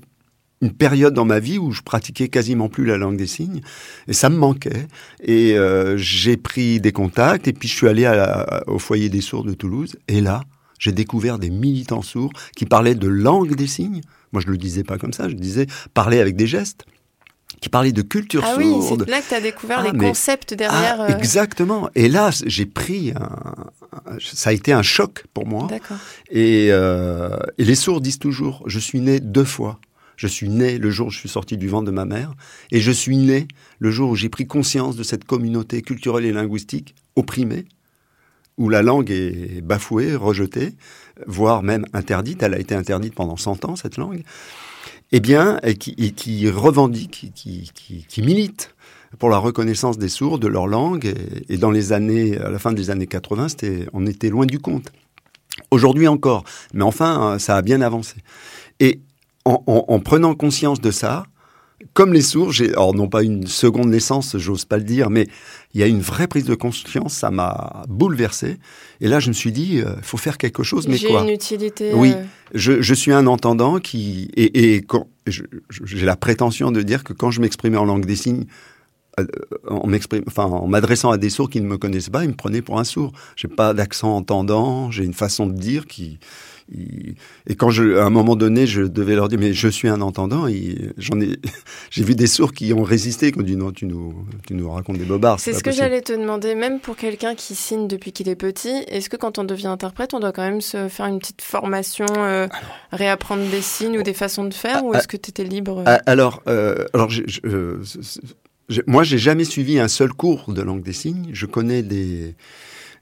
[0.61, 3.61] une période dans ma vie où je pratiquais quasiment plus la langue des signes
[4.07, 4.87] et ça me manquait
[5.21, 9.09] et euh, j'ai pris des contacts et puis je suis allé à la, au foyer
[9.09, 10.43] des sourds de Toulouse et là
[10.79, 14.83] j'ai découvert des militants sourds qui parlaient de langue des signes moi je le disais
[14.83, 16.85] pas comme ça je disais parler avec des gestes
[17.59, 18.63] qui parlaient de culture ah sourde.
[18.63, 20.95] oui, c'est là que tu as découvert ah, les mais, concepts derrière.
[20.99, 21.89] Ah, exactement.
[21.93, 25.67] Et là, j'ai pris un, ça a été un choc pour moi.
[25.69, 25.97] D'accord.
[26.31, 29.79] Et, euh, et les sourds disent toujours, je suis né deux fois.
[30.17, 32.33] Je suis né le jour où je suis sorti du ventre de ma mère,
[32.71, 33.47] et je suis né
[33.79, 37.65] le jour où j'ai pris conscience de cette communauté culturelle et linguistique opprimée,
[38.57, 40.73] où la langue est bafouée, rejetée,
[41.25, 42.43] voire même interdite.
[42.43, 44.23] Elle a été interdite pendant 100 ans, cette langue.
[45.11, 48.75] Eh bien, et qui, qui revendique, qui, milite
[49.19, 51.13] pour la reconnaissance des sourds, de leur langue.
[51.49, 54.59] Et, dans les années, à la fin des années 80, c'était, on était loin du
[54.59, 54.91] compte.
[55.69, 58.15] Aujourd'hui encore, mais enfin, ça a bien avancé.
[58.79, 59.01] Et
[59.45, 61.25] en, en, en prenant conscience de ça,
[61.93, 65.27] comme les sourds, j'ai, alors non pas une seconde naissance, j'ose pas le dire, mais
[65.73, 68.57] il y a une vraie prise de conscience, ça m'a bouleversé.
[69.01, 71.23] Et là, je me suis dit, il euh, faut faire quelque chose, mais J'ai quoi?
[71.23, 71.91] une utilité.
[71.93, 72.23] Oui, euh,
[72.53, 76.81] je, je suis un entendant qui et, et quand je- je- j'ai la prétention de
[76.83, 78.45] dire que quand je m'exprimais en langue des signes,
[79.19, 79.25] euh,
[79.67, 82.35] en m'exprime, enfin en m'adressant à des sourds qui ne me connaissaient pas, ils me
[82.35, 83.11] prenaient pour un sourd.
[83.35, 86.19] J'ai pas d'accent entendant, j'ai une façon de dire qui
[86.73, 90.01] et quand je, à un moment donné, je devais leur dire, mais je suis un
[90.01, 91.37] entendant, et j'en ai,
[91.91, 94.13] j'ai vu des sourds qui ont résisté, qui ont dit, non, tu nous,
[94.47, 95.39] tu nous racontes des bobards.
[95.39, 98.83] C'est ce que j'allais te demander, même pour quelqu'un qui signe depuis qu'il est petit,
[98.87, 102.05] est-ce que quand on devient interprète, on doit quand même se faire une petite formation,
[102.09, 102.47] euh,
[102.91, 105.83] réapprendre des signes ou des façons de faire, ou ah, est-ce que tu étais libre?
[105.85, 107.81] Ah, Alors, euh, alors j'ai- je- euh,
[108.87, 111.29] moi, j'ai jamais suivi un seul cours de langue des signes.
[111.33, 112.35] Je connais des,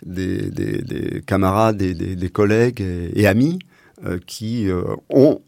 [0.05, 3.59] des, des- des camarades, des, des- collègues et, amis
[4.05, 5.41] euh, qui euh, ont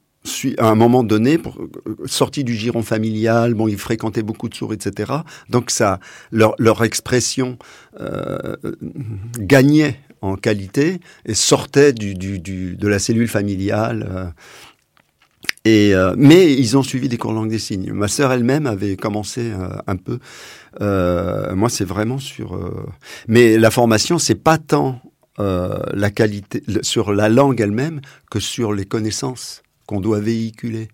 [0.59, 4.71] à un moment donné, euh, sorti du giron familial, bon, ils fréquentaient beaucoup de sourds,
[4.73, 5.11] etc.
[5.49, 5.99] Donc ça,
[6.31, 7.57] leur, leur expression
[9.39, 12.39] gagnait en qualité et sortait du, du,
[12.75, 14.33] de la cellule familiale.
[15.63, 17.91] Et, euh, mais ils ont suivi des cours de langue des signes.
[17.91, 20.19] Ma sœur elle-même avait commencé euh, un peu.
[20.81, 22.59] Euh, moi, c'est vraiment sur.
[23.27, 25.01] Mais la formation, c'est pas tant
[25.37, 30.89] la qualité sur la langue elle-même que sur les connaissances qu'on doit véhiculer.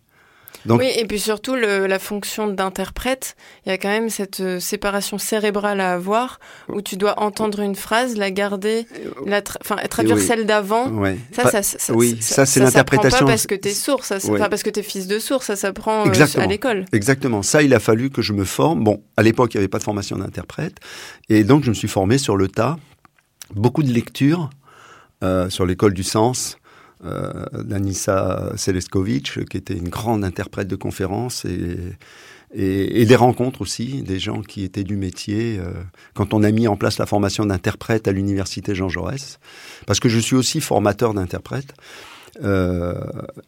[0.68, 4.42] Donc, Oui, et puis surtout le- la fonction d'interprète, il y a quand même cette
[4.42, 8.86] euh, séparation cérébrale à avoir, où tu dois entendre une phrase, la garder,
[9.26, 10.22] la tra- enfin traduire oui.
[10.26, 10.90] celle d'avant.
[10.90, 11.18] ouais.
[11.34, 13.26] Ça, Pas- ça, ça, oui, ça, c'est s'apprend l'interprétation.
[13.26, 14.40] Pas parce que t'es sourd, ça, c'est- Ouais.
[14.40, 16.86] enfin parce que t'es fils de sourd, ça s'apprend euh, à l'école.
[16.92, 17.42] Exactement.
[17.44, 18.84] Ça, il a fallu que je me forme.
[18.84, 20.76] Bon, à l'époque, il n'y avait pas de formation d'interprète.
[21.30, 22.78] Et donc, je me suis formé sur le tas.
[23.56, 24.50] Beaucoup de lectures
[25.24, 26.58] euh, sur l'école du sens
[27.06, 31.78] euh, d'Anissa Seleskovic, qui était une grande interprète de conférences, et,
[32.54, 35.58] et, et des rencontres aussi, des gens qui étaient du métier.
[35.60, 35.72] euh,
[36.14, 39.40] quand on a mis en place la formation d'interprète à l'université Jean Jaurès,
[39.86, 41.74] parce que je suis aussi formateur d'interprète.
[42.44, 42.94] Euh,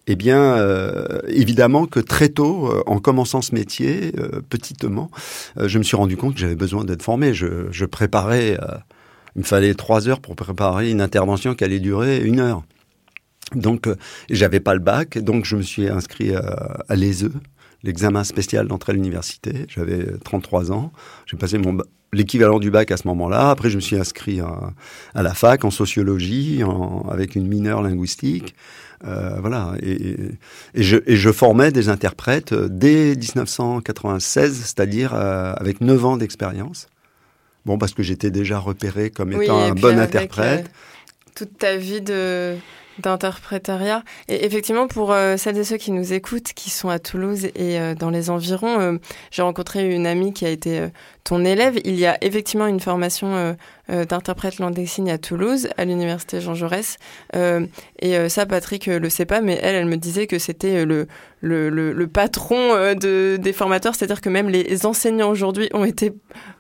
[0.08, 5.12] eh bien, euh, évidemment que très tôt, euh, en commençant ce métier, euh, petitement,
[5.58, 7.36] euh, je me suis rendu compte que j'avais besoin d'être formé.
[7.36, 8.78] Je, je préparais, euh,
[9.36, 12.64] il me fallait trois heures pour préparer une intervention qui allait durer une heure.
[13.56, 13.96] Donc, euh,
[14.30, 17.30] j'avais pas le bac, donc je me suis inscrit à, à l'ESE,
[17.84, 19.66] l'examen spécial d'entrée à l'université.
[19.70, 20.92] J'avais 33 ans.
[21.26, 21.78] J'ai passé mon
[22.12, 23.52] l'équivalent du bac à ce moment-là.
[23.52, 24.72] Après, je me suis inscrit à,
[25.14, 28.56] à la fac en sociologie, en- avec une mineure linguistique.
[29.06, 29.74] Euh, voilà.
[29.84, 30.16] Et,
[30.74, 36.18] et, je, et je formais des interprètes euh, dès 1996, c'est-à-dire euh, avec 9 ans
[36.18, 36.88] d'expérience.
[37.66, 40.66] Bon, parce que j'étais déjà repéré comme étant un bon interprète.
[40.66, 42.56] euh, toute ta vie de
[43.00, 44.04] d'interprétariat.
[44.28, 47.80] Et effectivement, pour euh, celles et ceux qui nous écoutent, qui sont à Toulouse et
[47.80, 48.98] euh, dans les environs, euh,
[49.32, 50.90] j'ai rencontré une amie qui a été
[51.24, 51.80] ton élève.
[51.86, 53.56] Il y a effectivement une formation
[53.90, 56.98] d'interprète langue des signes à Toulouse, à l'université Jean Jaurès.
[57.36, 57.66] Euh,
[58.00, 60.78] et euh, ça, Patrick euh, le sait pas, mais elle, elle me disait que c'était
[60.78, 61.08] euh, le,
[61.42, 66.14] le, le, patron euh, de, des formateurs, c'est-à-dire que même les enseignants aujourd'hui ont été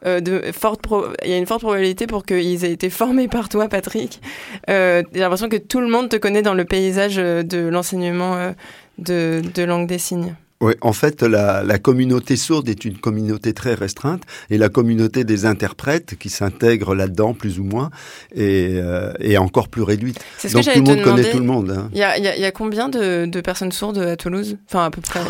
[0.06, 0.82] euh, de forte
[1.24, 4.22] il y a une forte probabilité pour qu'ils aient été formés par toi, Patrick.
[4.70, 8.36] Euh, j'ai l'impression que tout le monde te connaît dans le paysage euh, de l'enseignement
[8.36, 8.52] euh,
[8.98, 10.36] de, de langue des signes.
[10.62, 15.24] Oui, en fait, la, la communauté sourde est une communauté très restreinte et la communauté
[15.24, 17.91] des interprètes qui s'intègrent là-dedans plus ou moins
[18.36, 20.19] est, euh, est encore plus réduite.
[20.38, 21.72] C'est ce Donc que tout le monde connaît tout le monde.
[21.72, 21.89] hein.
[21.93, 24.58] Il y a, il y il y a combien de, de personnes sourdes à Toulouse?
[24.67, 25.22] Enfin, à peu près.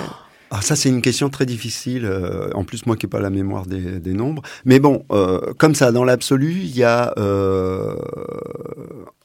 [0.52, 2.06] Ah, ça, c'est une question très difficile.
[2.06, 4.42] euh, en plus, moi qui n'ai pas la mémoire des, des nombres.
[4.66, 7.94] Mais bon, euh, comme ça, dans l'absolu, il y a euh,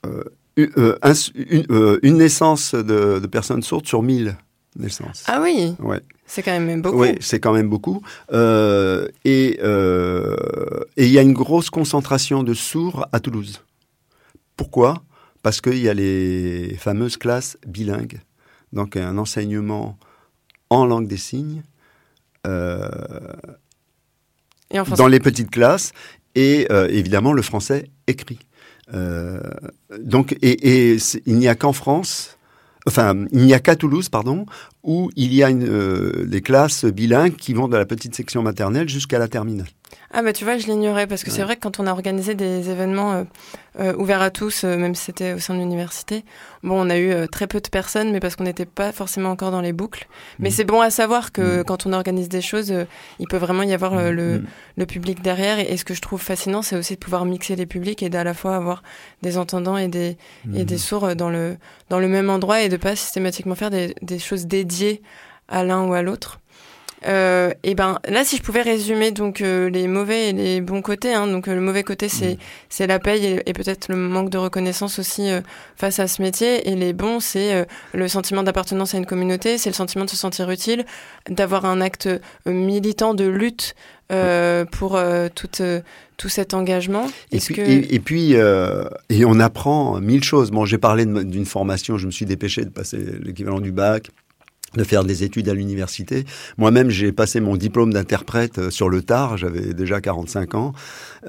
[0.07, 0.23] euh,
[0.59, 4.37] une, euh, un- une- euh, une naissance de, de personnes sourdes sur 1000
[4.77, 5.25] naissances.
[5.27, 6.01] Ah oui, Ouais.
[6.27, 7.01] c'est quand même beaucoup.
[7.01, 8.03] Oui, c'est quand même beaucoup.
[8.33, 10.37] Euh, et euh,
[10.97, 13.63] et il y a une grosse concentration de sourds à Toulouse.
[14.57, 15.03] Pourquoi?
[15.43, 18.21] Parce qu'il y a les fameuses classes bilingues.
[18.73, 19.99] Donc un enseignement
[20.71, 21.63] en langue des signes
[22.47, 22.89] euh,
[24.71, 25.93] Et en France, dans les petites classes
[26.35, 28.41] et évidemment le français écrit.
[30.01, 32.37] Donc et, il n'y a qu'en France,
[32.87, 34.47] enfin il n'y a qu'à Toulouse pardon,
[34.83, 38.42] où il y a une, euh, des classes bilingues qui vont de la petite section
[38.42, 39.68] maternelle jusqu'à la terminale.
[40.16, 42.35] Ah bah tu vois, je l'ignorais parce que c'est vrai que quand on a organisé
[42.35, 43.24] des événements euh,
[43.80, 46.24] euh, ouverts à tous, euh, même si c'était au sein de l'université,
[46.62, 49.50] bon, on a eu très peu de personnes, mais parce qu'on n'était pas forcément encore
[49.50, 50.07] dans les boucles.
[50.38, 50.54] Mais mhm.
[50.54, 51.64] c'est bon à savoir que mhm.
[51.64, 52.72] quand on organise des choses,
[53.18, 54.11] il peut vraiment y avoir mhm.
[54.11, 54.42] le,
[54.76, 55.59] le, public derrière.
[55.59, 58.22] Et, ce que je trouve fascinant, c'est aussi de pouvoir mixer les publics et d'à
[58.22, 58.85] la fois avoir
[59.22, 60.16] des entendants et des,
[60.54, 61.57] et des sourds dans le,
[61.90, 65.02] dans le même endroit et de pas systématiquement faire des, des choses dédiées
[65.48, 66.40] à l'un ou à l'autre.
[67.07, 70.81] Euh, et ben là, si je pouvais résumer donc euh, les mauvais et les bons
[70.81, 72.38] côtés, hein, donc euh, le mauvais côté c'est mm.
[72.71, 75.29] c'est la paye et, peut-être le manque de reconnaissance aussi
[75.77, 79.71] face à ce métier, et les bons c'est le sentiment d'appartenance à une communauté, c'est
[79.71, 80.85] le sentiment de se sentir utile,
[81.29, 82.09] d'avoir un acte
[82.47, 83.75] militant de lutte
[84.73, 85.01] pour
[85.35, 85.49] tout
[86.17, 87.07] tout cet engagement.
[87.33, 90.51] Et puis, et, puis et on apprend mille choses.
[90.51, 94.11] Bon, j'ai parlé d'une formation, je me suis dépêché de passer l'équivalent du bac
[94.77, 96.25] de faire des études à l'université.
[96.59, 100.73] Moi-même, j'ai passé mon diplôme d'interprète euh, sur le tard, j'avais déjà 45 ans,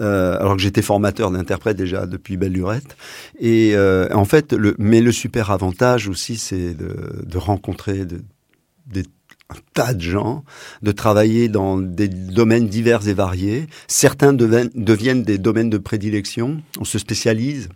[0.01, 2.97] euh, alors que j'étais formateur d'interprète déjà depuis belle lurette.
[3.39, 10.01] Et euh, en fait, mais le super avantage aussi, c'est de, rencontrer un tas de
[10.01, 10.43] gens,
[10.81, 13.67] de travailler dans des domaines divers et variés.
[13.87, 17.69] Certains deviennent des domaines de prédilection, on se spécialise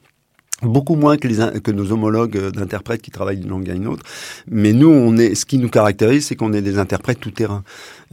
[0.61, 3.87] beaucoup moins que, les, que nos homologues euh, d'interprètes qui travaillent d'une langue à une
[3.87, 4.03] autre.
[4.47, 7.63] Mais nous, on est, ce qui nous caractérise, c'est qu'on est des interprètes tout terrain.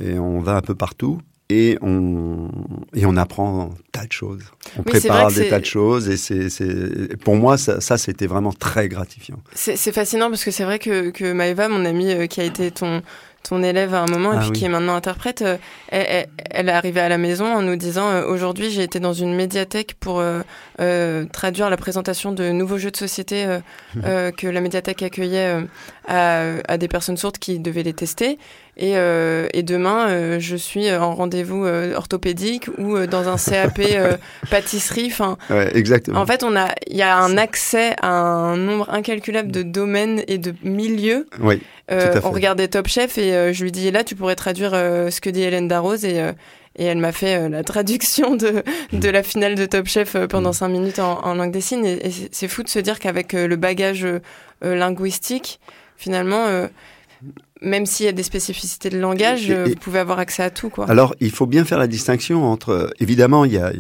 [0.03, 2.51] Et on va un peu partout et on
[2.95, 4.43] et on apprend tas de choses.
[4.79, 8.53] On prépare des tas de choses et c'est c'est pour moi ça, ça c'était vraiment
[8.53, 9.39] très gratifiant.
[9.55, 12.71] C'est fascinant parce que c'est vrai que que Maëva, mon amie euh, qui a été
[12.71, 13.03] ton
[13.49, 15.57] ton élève à un moment et ah puis qui est maintenant interprète, euh,
[15.89, 19.13] elle, elle, est arrivée à la maison en nous disant euh, aujourd'hui j'ai été dans
[19.13, 23.47] une médiathèque pour euh, traduire la présentation de nouveaux jeux de société
[24.03, 25.61] que la médiathèque accueillait
[26.07, 28.39] à, à, des personnes sourdes qui devaient les tester.
[28.79, 33.81] Et, et demain, je suis en rendez-vous orthopédique ou dans un CAP
[34.51, 35.07] pâtisserie.
[35.07, 36.21] Enfin, ouais, exactement.
[36.21, 40.23] En fait, on a, il y a un accès à un nombre incalculable de domaines
[40.29, 41.27] et de milieux.
[41.41, 41.63] Oui.
[41.91, 45.11] Euh, on regardait Top Chef et euh, je lui dis là tu pourrais traduire euh,
[45.11, 46.21] ce que dit Hélène Darroze et
[46.79, 50.55] et elle m'a fait la traduction de, de la finale de Top Chef pendant mm.
[50.55, 51.87] cinq minutes en, langue des signes.
[51.87, 54.07] Et, c'est fou de se dire qu'avec le bagage
[54.61, 55.59] linguistique,
[55.97, 56.69] finalement,
[57.63, 60.69] même s'il y a des spécificités de langage, vous pouvez avoir accès à tout.
[60.71, 60.89] Quoi.
[60.91, 63.73] Alors, il faut bien faire la distinction entre, évidemment, il y a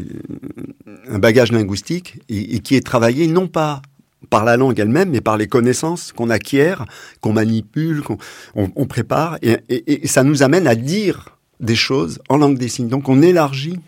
[1.08, 3.82] un bagage linguistique et qui est travaillé non pas
[4.30, 6.86] par la langue elle-même, mais par les connaissances qu'on acquiert,
[7.20, 8.18] qu'on manipule, qu'on
[8.54, 12.88] on, prépare, et, ça nous amène à dire des choses en langue des signes.
[12.88, 13.78] Donc on élargit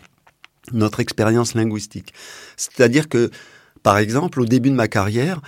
[0.71, 2.13] notre expérience linguistique.
[2.57, 3.31] C'est-à-dire que,
[3.83, 5.41] par exemple, au début de ma carrière,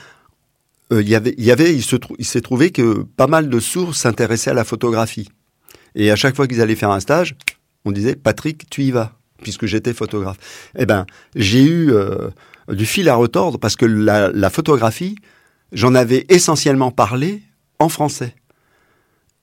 [0.91, 1.15] euh, il y
[1.51, 5.29] avait, s'est trouvé que pas mal de sourds s'intéressaient à la photographie.
[5.95, 7.35] Et à chaque fois qu'ils allaient faire un stage,
[7.85, 10.37] on disait Patrick, tu y vas, puisque j'étais photographe.
[10.77, 12.29] Eh ben, j'ai eu euh,
[12.69, 15.15] du fil à retordre parce que la, photographie,
[15.71, 17.41] j'en avais essentiellement parlé
[17.79, 18.35] en français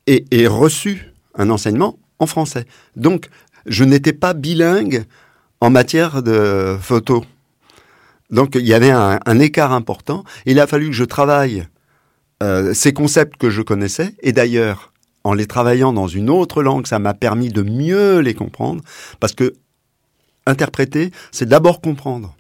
[0.07, 2.67] et, et, reçu un enseignement en français.
[2.97, 3.29] Donc,
[3.67, 5.05] je n'étais pas bilingue
[5.61, 7.25] en matière de photo.
[8.31, 10.25] Donc, il y avait un, écart important.
[10.45, 11.67] Il a fallu que je travaille
[12.43, 14.14] euh, ces concepts que je connaissais.
[14.23, 14.93] Et d'ailleurs,
[15.25, 18.83] en les travaillant dans une autre langue, ça m'a permis de mieux les comprendre.
[19.21, 19.55] Parce que
[20.47, 22.35] interpréter, c'est d'abord comprendre.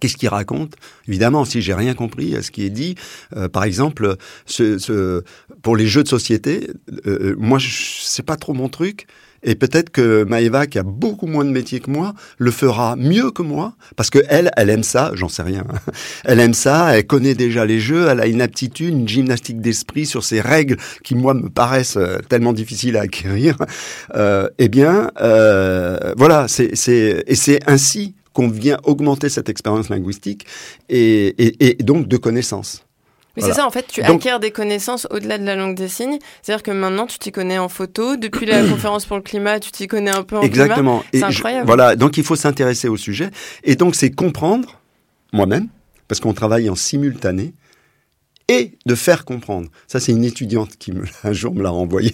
[0.00, 0.76] Qu'est-ce qu'il raconte
[1.08, 2.94] Évidemment, si j'ai rien compris à ce qui est dit,
[3.36, 5.22] euh, par exemple, ce,
[5.62, 6.70] pour les jeux de société,
[7.06, 9.06] euh, euh moi, c'est pas trop mon truc.
[9.44, 13.30] Et peut-être que Maëva, qui a beaucoup moins de métier que moi, le fera mieux
[13.30, 15.64] que moi, parce que elle, elle aime ça, j'en sais rien.
[16.24, 20.06] Elle aime ça, elle connaît déjà les jeux, elle a une aptitude, une gymnastique d'esprit
[20.06, 23.56] sur ces règles qui, moi, me paraissent euh, tellement difficiles à acquérir.
[24.14, 26.72] Euh, eh bien, euh, voilà, c'est,
[27.26, 30.46] et c'est ainsi qu'on vient augmenter cette expérience linguistique
[30.88, 32.83] et, et, donc de connaissances.
[33.36, 36.18] Mais c'est ça, en fait, tu acquiers des connaissances au-delà de la langue des signes.
[36.42, 38.16] C'est-à-dire que maintenant, tu t'y connais en photo.
[38.16, 41.02] Depuis la conférence pour le climat, tu t'y connais un peu en Exactement.
[41.12, 41.66] C'est incroyable.
[41.66, 43.30] voilà, donc il faut s'intéresser au sujet.
[43.64, 44.80] Et donc, c'est comprendre,
[45.32, 45.68] moi-même,
[46.08, 47.54] parce qu'on travaille en simultané,
[48.48, 49.70] et de faire comprendre.
[49.86, 52.12] Ça, c'est une étudiante qui, me, un jour, me l'a renvoyé.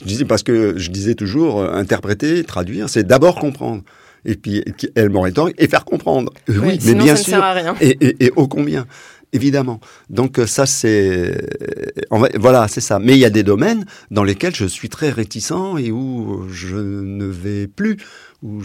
[0.00, 3.82] Je disais, parce que je disais toujours, euh, interpréter, traduire, c'est d'abord comprendre
[4.26, 4.62] et puis
[4.94, 6.32] elle m'aurait et faire comprendre.
[6.48, 7.36] Oui, mais bien sûr.
[7.36, 7.74] Sert à rien.
[7.80, 8.86] Et, et, et ô combien
[9.32, 9.80] évidemment.
[10.08, 11.46] Donc euh, ça c'est
[12.34, 12.98] voilà, c'est ça.
[12.98, 16.76] Mais il y a des domaines dans lesquels je suis très réticent et où je
[16.76, 17.96] ne vais plus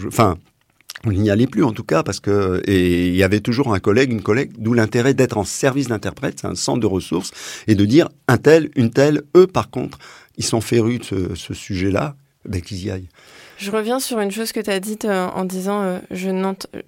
[0.06, 0.36] enfin
[1.04, 3.80] on n'y allait plus en tout cas parce que et il y avait toujours un
[3.80, 7.30] collègue, une collègue, d'où l'intérêt d'être en service d'interprète, c'est un centre de ressources
[7.66, 9.98] et de dire un tel, une telle, eux par contre,
[10.36, 13.08] ils sont férus de ce, ce sujet-là ben, qu'ils y aillent.
[13.56, 16.30] Je reviens sur une chose que tu as dite euh, en disant euh, je,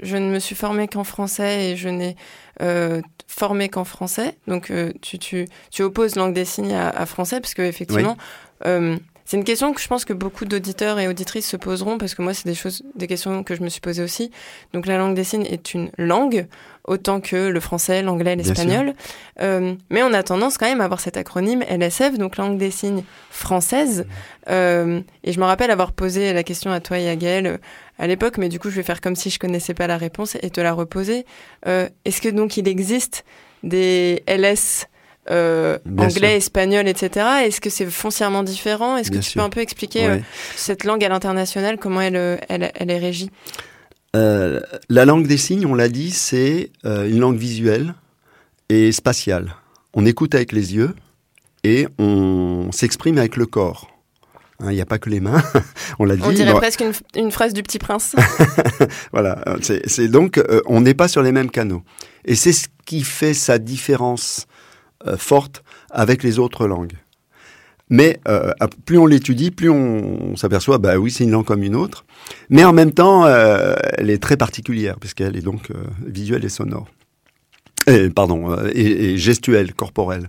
[0.03, 2.16] je ne me suis formée qu'en français et je n'ai
[2.61, 4.37] euh, formé qu'en français.
[4.47, 8.16] Donc euh, tu, tu, tu, opposes langue des signes à, à français parce que effectivement,
[8.64, 8.99] oui.
[9.31, 12.23] C'est une question que je pense que beaucoup d'auditeurs et auditrices se poseront parce que
[12.23, 14.31] moi, c'est des choses, des questions que je me suis posées aussi.
[14.73, 16.47] Donc, la langue des signes est une langue
[16.89, 18.95] autant que le français, l'anglais, l'espagnol.
[19.41, 22.70] Euh, mais on a tendance quand même à avoir cet acronyme LSF, donc langue des
[22.70, 24.07] signes française.
[24.49, 27.57] Euh, et je me rappelle avoir posé la question à toi et à Gaël euh,
[27.99, 30.36] à l'époque, mais du coup, je vais faire comme si je connaissais pas la réponse
[30.41, 31.26] et te la reposer.
[31.66, 33.24] Euh, Est-ce que donc il existe
[33.62, 34.86] des LS
[35.30, 36.24] euh, anglais, sûr.
[36.24, 37.26] espagnol, etc.
[37.45, 38.97] Est-ce que c'est foncièrement différent?
[38.97, 39.41] Est-ce que Bien tu sûr.
[39.43, 40.14] peux un peu expliquer ouais.
[40.14, 40.18] euh,
[40.57, 43.30] cette langue à l'international, comment elle, elle, elle est régie?
[44.17, 47.95] Euh, La langue des signes, on l'a dit, c'est euh, une langue visuelle
[48.69, 49.55] et spatiale.
[49.95, 50.95] On écoute avec les yeux
[51.65, 53.91] et on s'exprime avec le corps.
[54.61, 55.43] Il hein, n'y a pas que les mains,
[55.99, 56.23] on l'a dit.
[56.25, 58.17] On dirait presque une, une, phrase du Petit Prince.
[59.13, 61.83] voilà, c'est donc euh, on n'est pas sur les mêmes canaux,
[62.25, 64.47] et c'est ce qui fait sa différence
[65.17, 66.95] forte avec les autres langues.
[67.91, 68.53] Mais euh,
[68.84, 72.05] plus on l'étudie, plus on, s'aperçoit, bah oui, c'est une langue comme une autre.
[72.51, 75.74] Mais en même temps, euh, elle est très particulière puisqu'elle est donc euh,
[76.07, 76.89] visuelle et sonore.
[78.14, 80.28] Pardon, euh, et, et, gestuelle, corporelle.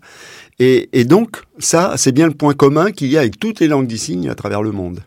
[0.60, 3.68] Et, et donc, ça, c'est bien le point commun qu'il y a avec toutes les
[3.68, 5.02] langues des signes à travers le monde.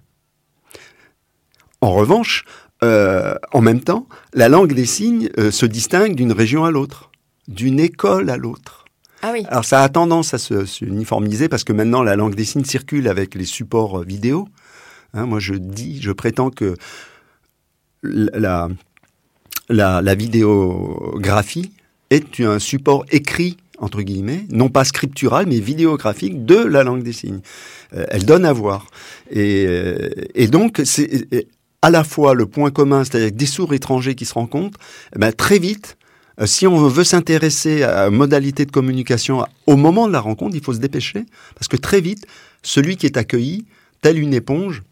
[1.80, 2.44] En revanche,
[2.82, 7.10] euh, en même temps, la langue des signes euh, se distingue d'une région à l'autre,
[7.48, 8.81] d'une école à l'autre.
[9.22, 9.34] Ah.
[9.48, 12.64] Alors ça a tendance à se, se, uniformiser parce que maintenant la langue des signes
[12.64, 14.48] circule avec les supports vidéo.
[15.14, 16.76] Hein, moi je dis, je prétends que
[18.02, 18.68] la,
[20.14, 21.72] vidéographie
[22.10, 27.12] est un support écrit entre guillemets, non pas scriptural, mais vidéographique de la langue des
[27.12, 27.40] signes.
[27.94, 28.86] Euh, elle donne à voir.
[29.28, 31.26] Et, euh, donc, c'est
[31.82, 34.78] à la fois le point commun, c'est-à-dire des sourds étrangers qui se rencontrent,
[35.16, 35.96] eh ben, très vite,
[36.44, 40.74] si on veut s'intéresser à modalité de communication au moment de la rencontre, il faut
[40.74, 41.24] se dépêcher,
[41.54, 42.26] parce que très vite,
[42.62, 43.66] celui qui est accueilli,
[44.00, 44.82] tel une éponge,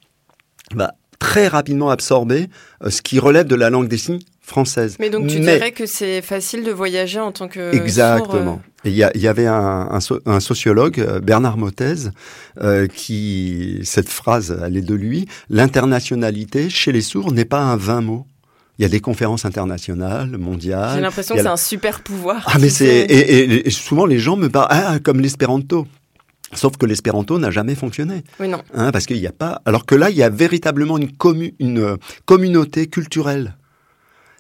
[0.75, 2.49] va très rapidement absorber
[2.83, 4.97] euh, ce qui relève de la langue des signes française.
[4.99, 5.55] Mais donc tu Mais...
[5.55, 8.61] dirais que c'est facile de voyager en tant que exactement.
[8.65, 8.71] Euh...
[8.87, 12.09] Il y, y, avait un, un, un, sociologue, Bernard Mottez,
[12.63, 15.29] euh, qui cette phrase, elle est de lui.
[15.51, 18.27] L'internationalité chez les sourds n'est pas un vain mot.
[18.81, 20.95] Il y a des conférences internationales, mondiales.
[20.95, 22.45] J'ai l'impression que c'est un super pouvoir.
[22.47, 25.87] Ah mais c'est et, et, et, souvent les gens me parlent ah, comme l'espéranto.
[26.55, 28.25] Sauf que l'espéranto n'a jamais fonctionné.
[28.41, 28.63] Oui, non.
[28.73, 29.61] Hein, parce qu'il n'y a pas.
[29.67, 31.55] Alors que là, il y a véritablement une, commu...
[31.61, 33.55] une communauté culturelle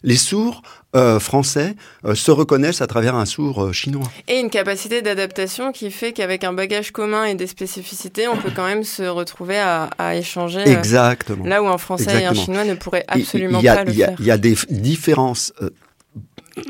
[0.02, 0.62] les sourds
[0.96, 4.10] euh, français euh, se reconnaissent à travers un sourd euh, chinois.
[4.26, 8.50] Et une capacité d'adaptation qui fait qu'avec un bagage commun et des spécificités, on peut
[8.54, 10.60] quand même se retrouver à, à échanger.
[10.66, 11.44] Exactement.
[11.44, 12.32] là où un français Exactement.
[12.32, 14.16] et un chinois ne pourraient absolument il, il a, pas le il y a, faire.
[14.18, 15.52] Il y a des différences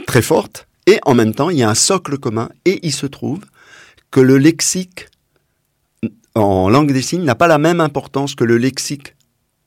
[0.07, 3.07] très fortes et en même temps, il y a un socle commun et il se
[3.07, 3.41] trouve
[4.11, 5.09] que le lexique
[6.35, 9.15] en langue des signes n'a pas la même importance que le lexique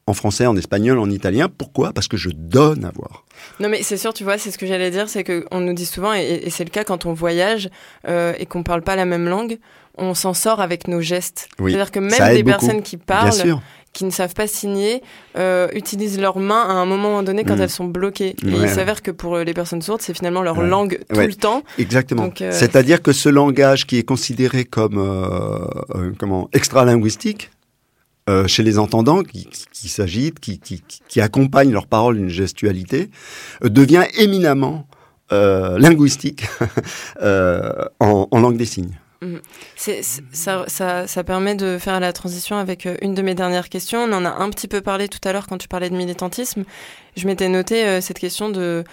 [0.05, 1.49] en français, en espagnol, en italien.
[1.49, 1.93] Pourquoi?
[1.93, 3.25] Parce que je donne à voir.
[3.59, 5.85] Non, mais c'est sûr, tu vois, c'est ce que j'allais dire, c'est qu'on nous dit
[5.85, 7.69] souvent, et, et c'est le cas quand on voyage
[8.07, 9.59] euh, et qu'on parle pas la même langue,
[9.97, 11.49] on s'en sort avec nos gestes.
[11.59, 12.59] Oui, C'est-à-dire que même des beaucoup.
[12.59, 13.59] personnes qui parlent,
[13.93, 15.03] qui ne savent pas signer,
[15.37, 17.61] euh, utilisent leurs mains à un moment donné quand mmh.
[17.61, 18.35] elles sont bloquées.
[18.43, 20.67] Et ouais, il s'avère que pour les personnes sourdes, c'est finalement leur ouais.
[20.67, 21.63] langue tout le temps.
[21.77, 22.29] Exactement.
[22.41, 25.59] Euh, C'est-à-dire que ce langage qui est considéré comme euh,
[25.95, 27.51] euh comment extra-linguistique,
[28.29, 33.09] euh, chez les entendants qui, s'agitent, qui, accompagnent leurs paroles d'une gestualité,
[33.65, 34.87] euh, devient éminemment
[35.33, 36.45] euh, linguistique
[37.21, 38.97] en, langue des signes.
[39.21, 39.35] Mmh.
[39.75, 40.01] C'est,
[40.31, 43.99] ça, ça, permet de faire la transition avec une de mes dernières questions.
[43.99, 46.63] On en a un petit peu parlé tout à l'heure quand tu parlais de militantisme.
[47.17, 48.85] Je m'étais noté cette question de,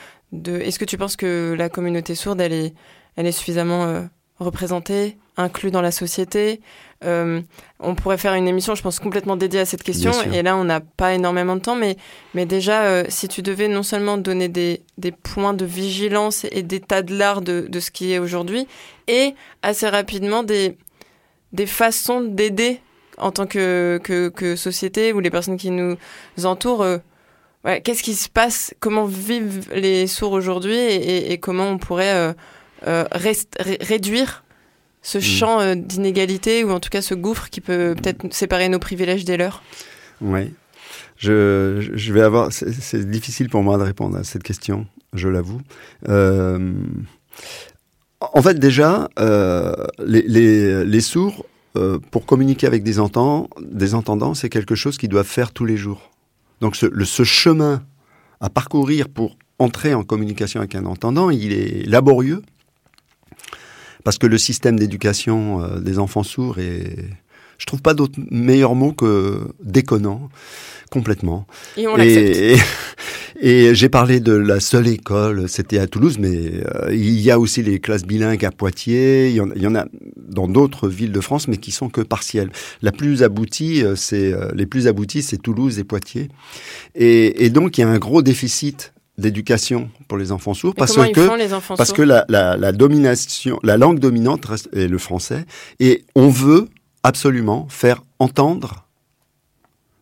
[0.45, 2.75] est-ce que tu penses que la communauté sourde, elle est,
[3.15, 4.09] elle est suffisamment
[4.41, 6.61] représentée, inclus dans la société.
[7.05, 7.41] Euh,
[7.79, 10.13] on pourrait faire une émission, je pense, complètement dédiée à cette question.
[10.33, 11.97] Et là, on n'a pas énormément de temps, mais,
[12.35, 16.63] mais déjà, euh, si tu devais non seulement donner des, des points de vigilance et
[16.63, 18.67] d'état de l'art de, de ce qui est aujourd'hui,
[19.09, 20.77] et assez rapidement des,
[21.53, 22.81] des façons d'aider
[23.19, 25.97] en tant que, que, que, société ou les personnes qui nous
[26.45, 26.83] entourent.
[26.83, 26.99] Euh,
[27.65, 28.75] ouais, Qu'est-ce qui se passe?
[28.81, 30.77] Comment vivent les sourds aujourd'hui?
[30.77, 32.35] Et, et, et, comment on pourrait
[32.87, 34.43] rest, ré, réduire
[35.03, 35.23] ce mmh.
[35.23, 39.25] champ euh, d'inégalité ou en tout cas ce gouffre qui peut peut-être séparer nos privilèges
[39.25, 39.63] des leurs?
[40.21, 40.53] Oui.
[41.17, 42.51] Je, je vais avoir.
[42.53, 45.61] C'est difficile pour moi de répondre à cette question, je l'avoue.
[46.09, 46.73] Euh,
[48.21, 51.45] en fait, déjà, euh, les, les, les, sourds
[51.77, 55.67] euh, pour communiquer avec des, entendants, des entendants, c'est quelque chose qu'ils doivent faire tous
[55.67, 56.11] les jours.
[56.61, 57.83] Donc ce, le, ce chemin
[58.41, 62.43] à parcourir pour entrer en communication avec un entendant, il est laborieux,
[64.05, 66.97] parce que le système d'éducation euh, des enfants sourds est,
[67.59, 70.29] je trouve pas d'autre meilleur mot que déconnant,
[70.91, 71.47] complètement.
[71.77, 72.37] Et on l'accepte.
[72.37, 72.57] Et,
[73.41, 77.39] et j'ai parlé de la seule école, c'était à Toulouse, mais euh, il y a
[77.39, 79.87] aussi les classes bilingues à Poitiers, il y en, il y en a
[80.17, 82.51] dans d'autres villes de France, mais qui sont que partielles.
[82.83, 86.29] La plus aboutie, euh, c'est les plus abouties, c'est Toulouse et Poitiers.
[86.95, 90.95] Et, et donc il y a un gros déficit d'éducation pour les enfants sourds parce
[90.97, 95.45] que parce que la, la, la domination, la langue dominante reste, est le français,
[95.79, 96.69] et on veut
[97.03, 98.87] absolument faire entendre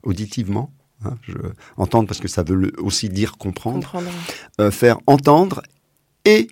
[0.03, 0.71] auditivement,
[1.05, 1.35] hein, je,
[1.77, 4.11] entendre parce que ça veut aussi dire comprendre, comprendre.
[4.61, 5.63] euh, faire entendre
[6.25, 6.49] et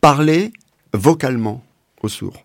[0.00, 0.52] parler
[0.94, 1.62] vocalement
[2.02, 2.44] aux sourds.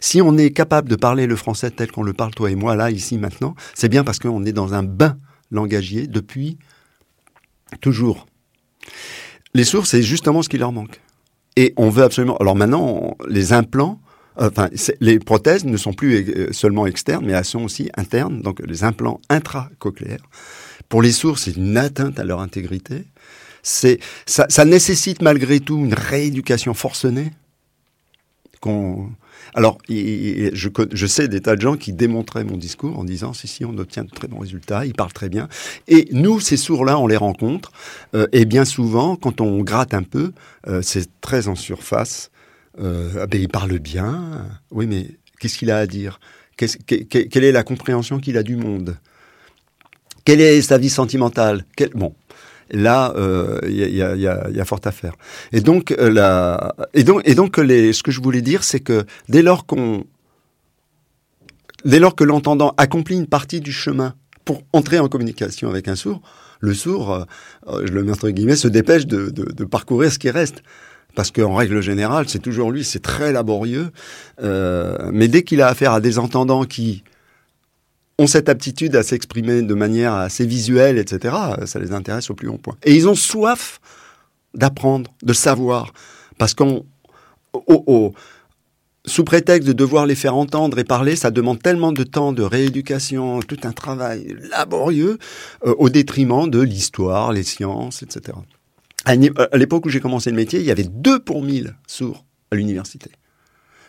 [0.00, 2.74] Si on est capable de parler le français tel qu'on le parle toi et moi
[2.74, 5.16] là, ici, maintenant, c'est bien parce qu'on est dans un bain
[5.50, 6.58] langagier depuis
[7.80, 8.26] toujours.
[9.54, 11.00] Les sourds, c'est justement ce qui leur manque.
[11.56, 12.36] Et on veut absolument.
[12.36, 14.00] Alors maintenant, les implants,
[14.36, 14.68] enfin,
[15.00, 18.42] les prothèses ne sont plus euh, seulement externes, mais elles sont aussi internes.
[18.42, 20.22] Donc les implants intracochléaires.
[20.88, 23.04] Pour les sourds, c'est une atteinte à leur intégrité.
[23.62, 23.88] Ça,
[24.26, 27.32] ça nécessite malgré tout une rééducation forcenée.
[28.60, 29.10] Qu'on
[29.58, 33.64] alors, je, sais des tas de gens qui démontraient mon discours en disant si si
[33.64, 35.48] on obtient de très bons résultats, ils parlent très bien.
[35.88, 37.72] Et nous, ces sourds-là, on les rencontre
[38.14, 40.30] euh, et bien souvent, quand on gratte un peu,
[40.68, 42.30] euh, c'est très en surface.
[42.80, 44.46] Euh, ah ben, il parle bien.
[44.70, 45.08] Oui, mais
[45.40, 46.20] qu'est-ce qu'il a à dire?
[46.56, 48.96] Quelle est la compréhension qu'il a du monde?
[50.24, 51.64] Quelle est sa vie sentimentale?
[51.74, 52.14] Quel- Bon,
[52.70, 55.14] là, euh, il y, a, il y a- y a- y a fort à faire.
[55.52, 56.56] Et donc, euh,
[56.94, 60.04] et donc, et donc les, ce que je voulais dire, c'est que dès lors qu'on,
[61.84, 64.14] dès lors que l'entendant accomplit une partie du chemin
[64.44, 66.22] pour entrer en communication avec un sourd,
[66.60, 67.24] le sourd, euh,
[67.68, 70.62] euh, je le mets entre guillemets, se dépêche de, de, de parcourir ce qui reste.
[71.14, 73.90] Parce qu'en règle générale, c'est toujours lui, c'est très laborieux.
[74.42, 77.02] Euh, mais dès qu'il a affaire à des entendants qui
[78.18, 81.34] ont cette aptitude à s'exprimer de manière assez visuelle, etc.,
[81.66, 82.76] ça les intéresse au plus haut point.
[82.84, 83.80] Et ils ont soif
[84.54, 85.92] d'apprendre, de savoir.
[86.36, 86.84] Parce qu'on,
[87.52, 88.14] au- au-
[89.06, 92.42] sous prétexte de devoir les faire entendre et parler, ça demande tellement de temps de
[92.42, 95.18] rééducation, tout un travail laborieux,
[95.64, 98.36] euh, au détriment de l'histoire, les sciences, etc.
[99.04, 99.14] À
[99.56, 103.10] l'époque où j'ai commencé le métier, il y avait deux pour mille sourds à l'université.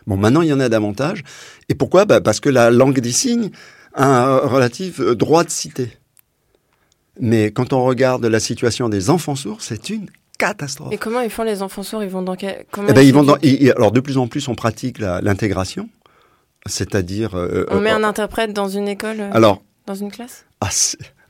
[0.07, 1.23] Bon, maintenant, il y en a davantage.
[1.67, 2.05] Et pourquoi?
[2.05, 3.49] Bah, Parce que la langue des signes
[3.95, 5.91] un relatif euh, droit de cité.
[7.19, 10.93] Mais quand on regarde la situation des enfants sourds, c'est une catastrophe.
[10.93, 12.01] Et comment ils font les enfants sourds?
[12.03, 12.65] Ils vont dans quel...
[12.87, 13.37] Eh ben, ils vont dans,
[13.75, 15.89] alors de plus en plus, on pratique l'intégration,
[16.65, 17.35] c'est-à-dire.
[17.35, 20.45] euh, On met euh, un interprète dans une école, euh, alors, dans une classe?
[20.61, 20.69] ah,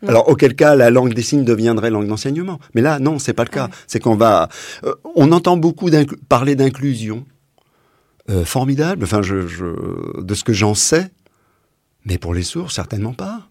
[0.07, 2.59] alors auquel cas la langue des signes deviendrait langue d'enseignement.
[2.75, 3.63] Mais là, non, c'est pas le cas.
[3.63, 3.77] Ah ouais.
[3.87, 4.47] C'est qu'on va,
[4.83, 5.89] euh, on entend beaucoup
[6.29, 7.25] parler d'inclusion,
[8.29, 9.03] euh, formidable.
[9.05, 11.09] Enfin, je, je- de ce que j'en sais,
[12.05, 13.49] mais pour les sourds, certainement pas.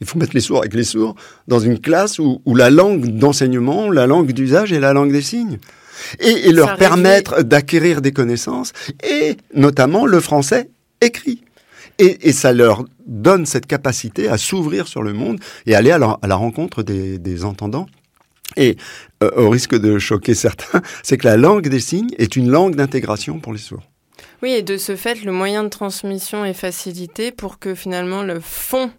[0.00, 1.16] Il faut mettre les sourds avec les sourds
[1.48, 5.22] dans une classe où, où la langue d'enseignement, la langue d'usage est la langue des
[5.22, 5.58] signes.
[6.20, 8.72] Et, et leur permettre d'acquérir des connaissances,
[9.02, 10.70] et notamment le français
[11.00, 11.42] écrit.
[11.98, 15.98] Et, et ça leur donne cette capacité à s'ouvrir sur le monde et aller à
[15.98, 17.86] la, à la rencontre des, des entendants.
[18.56, 18.76] Et
[19.22, 22.76] euh, au risque de choquer certains, c'est que la langue des signes est une langue
[22.76, 23.82] d'intégration pour les sourds.
[24.42, 28.40] Oui, et de ce fait, le moyen de transmission est facilité pour que finalement le
[28.40, 28.90] fond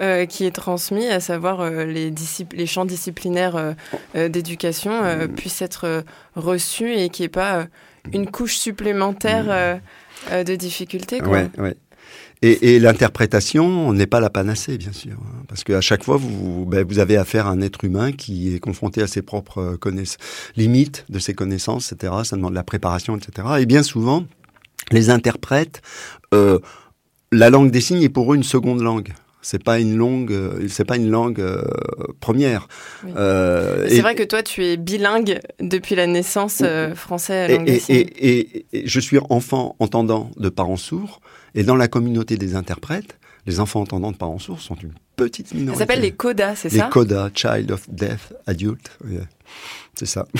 [0.00, 3.74] euh, qui est transmis, à savoir euh, les, champs disciplinaires
[4.14, 7.66] euh, d'éducation, euh, puisse être reçu et qu'il n'y ait pas
[8.12, 11.20] une couche supplémentaire euh, de difficulté.
[11.20, 11.32] Quoi.
[11.32, 11.76] Ouais, ouais.
[12.42, 16.66] Et, et l'interprétation n'est pas la panacée, bien sûr, hein, parce qu'à chaque fois, vous,
[16.66, 19.78] ben, vous avez affaire à un être humain qui est confronté à ses propres
[20.56, 22.12] limites de ses connaissances, etc.
[22.24, 23.48] Ça demande de la préparation, etc.
[23.60, 24.26] Et bien souvent,
[24.92, 25.82] les interprètes,
[26.34, 26.58] euh,
[27.32, 29.12] la langue des signes est pour eux une seconde langue.
[29.42, 31.62] C'est pas une langue, euh, c'est pas une langue euh,
[32.20, 32.66] première.
[33.04, 33.12] Oui.
[33.16, 36.62] Euh, C'est vrai que toi, tu es bilingue depuis la naissance
[36.96, 37.96] français et, langue des et- signes.
[37.96, 41.20] et- et- et je suis enfant entendant de parents sourds,
[41.54, 45.54] et dans la communauté des interprètes, les enfants entendants de parents sourds sont une petite
[45.54, 45.74] minorité.
[45.74, 46.88] Ça s'appelle les CODA, c'est Les ça?
[46.92, 48.90] CODA, Child of Deaf Adult.
[49.08, 49.20] Yeah.
[49.94, 50.26] C'est ça.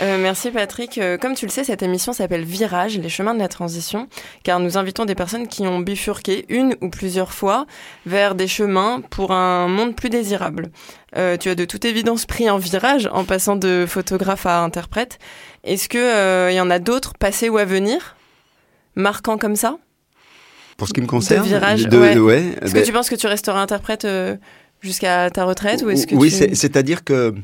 [0.00, 0.96] Euh, merci Patrick.
[0.98, 4.06] Euh, comme tu le sais, cette émission s'appelle Virage, les chemins de la transition,
[4.44, 7.66] car nous invitons des personnes qui ont bifurqué une ou plusieurs fois
[8.06, 10.70] vers des chemins pour un monde plus désirable.
[11.16, 15.18] Euh, tu as de toute évidence pris un virage en passant de photographe à interprète.
[15.64, 18.14] Est-ce que euh, y en a d'autres passés ou à venir,
[18.94, 19.78] marquants comme ça?
[20.76, 21.88] Pour ce qui me concerne, de virage.
[21.88, 22.16] de- ouais.
[22.18, 24.06] ouais, Est-ce ben- que tu penses que tu resteras interprète
[24.80, 26.54] jusqu'à ta retraite ou est-ce que oui, tu...
[26.54, 27.34] c'est-à-dire que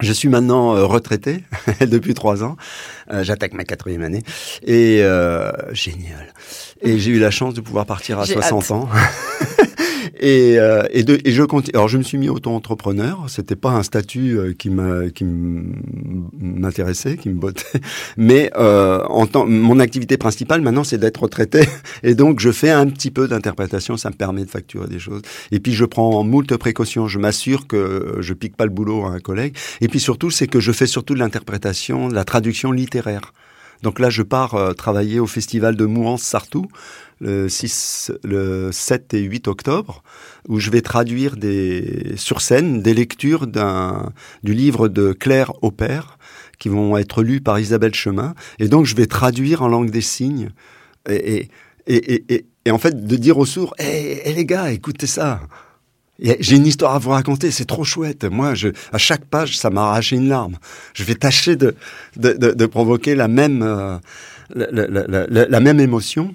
[0.00, 1.42] je suis maintenant euh, retraité
[1.80, 2.56] depuis trois ans.
[3.10, 4.22] Euh, J'attaque ma quatrième année
[4.66, 6.32] et euh, génial.
[6.82, 8.70] Et j'ai eu la chance de pouvoir partir à J'ai 60 hâte.
[8.70, 8.88] ans.
[10.20, 11.74] Et, euh, et, de, et je continue.
[11.74, 13.24] Alors, je me suis mis auto-entrepreneur.
[13.28, 17.80] C'était pas un statut euh, qui m'a- qui m'intéressait, qui me bottait.
[18.16, 21.60] Mais euh, en temps, mon activité principale maintenant, c'est d'être retraité.
[22.02, 23.96] Et donc, je fais un petit peu d'interprétation.
[23.96, 25.22] Ça me permet de facturer des choses.
[25.52, 27.06] Et puis, je prends moult précautions.
[27.06, 29.56] Je m'assure que je pique pas le boulot à un collègue.
[29.80, 33.32] Et puis surtout, c'est que je fais surtout de l'interprétation, de la traduction littéraire.
[33.82, 36.66] Donc là, je pars euh, travailler au festival de Mouans-Sartou
[37.20, 40.02] le 6, le 7 et 8 octobre,
[40.48, 46.18] où je vais traduire des, sur scène des lectures du livre de Claire Aupert,
[46.58, 48.34] qui vont être lus par Isabelle Chemin.
[48.58, 50.50] Et donc, je vais traduire en langue des signes.
[51.08, 51.48] Et,
[52.70, 55.40] en fait, de dire aux sourds, hé les gars, écoutez ça.
[56.20, 58.24] J'ai une histoire à vous raconter, c'est trop chouette.
[58.24, 60.56] Moi, je, à chaque page, ça m'a arraché une larme.
[60.94, 61.76] Je vais tâcher de,
[62.16, 63.98] de, de, de provoquer la même, euh,
[64.54, 66.32] la, la- même émotion.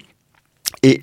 [0.82, 1.02] Et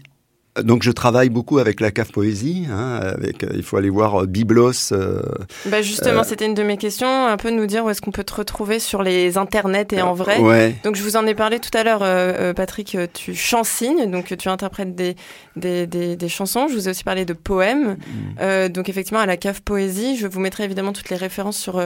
[0.62, 2.66] donc, je travaille beaucoup avec la cave poésie.
[2.70, 4.92] Hein, avec, euh, il faut aller voir euh, Biblos.
[4.92, 5.22] euh,
[5.68, 8.12] Bah justement, Euh, c'était une de mes questions, un peu nous dire où est-ce qu'on
[8.12, 10.40] peut te retrouver sur les internets et en vrai.
[10.40, 10.76] Ouais.
[10.84, 14.50] Donc je vous en ai parlé tout à l'heure, euh, Patrick, tu chansignes, donc tu
[14.50, 15.16] interprètes des,
[15.56, 16.68] des, des, des chansons.
[16.68, 17.96] Je vous ai aussi parlé de poèmes.
[18.42, 21.82] Euh, donc effectivement, à la cave poésie, je vous mettrai évidemment toutes les références sur,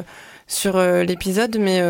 [0.48, 1.58] sur l'épisode.
[1.60, 1.82] Mais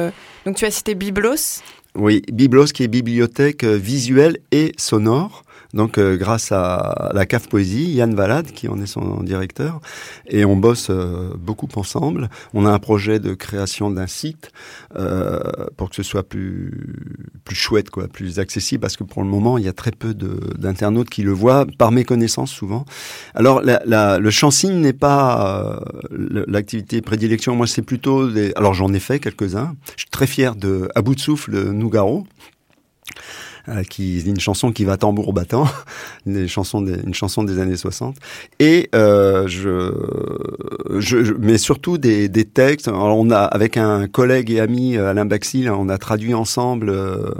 [0.45, 1.61] donc tu as cité Biblos.
[1.95, 5.43] Oui, Biblos qui est bibliothèque visuelle et sonore.
[5.75, 9.81] Donc euh, grâce à la cave poésie, Yann Valade qui en est son directeur,
[10.27, 12.29] et on bosse euh, beaucoup ensemble.
[12.53, 14.51] On a un projet de création d'un site
[14.97, 15.41] euh,
[15.77, 16.95] pour que ce soit plus
[17.43, 20.13] plus chouette, quoi, plus accessible, parce que pour le moment il y a très peu
[20.13, 22.85] d'internautes qui le voient par méconnaissance souvent.
[23.35, 25.79] Alors la, la- le chansigne n'est pas
[26.11, 27.55] euh, l'activité prédilection.
[27.55, 28.53] Moi c'est plutôt des.
[28.55, 29.75] Alors j'en ai fait quelques-uns.
[29.97, 32.25] Je suis très fier de À bout de souffle Nougaro
[33.89, 35.67] qui est une chanson qui va tambour battant,
[36.25, 38.15] une chanson des, une chanson des années 60.
[38.59, 39.91] Et euh, je,
[40.99, 42.87] je, je- mais surtout des, des textes.
[42.87, 46.89] Alors on a avec un collègue et ami euh, Alain Baxil, on a traduit ensemble
[46.89, 47.31] euh,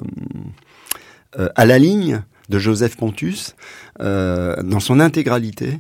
[1.40, 3.56] euh, à la ligne de Joseph Pontus
[4.02, 5.80] euh, dans son intégralité.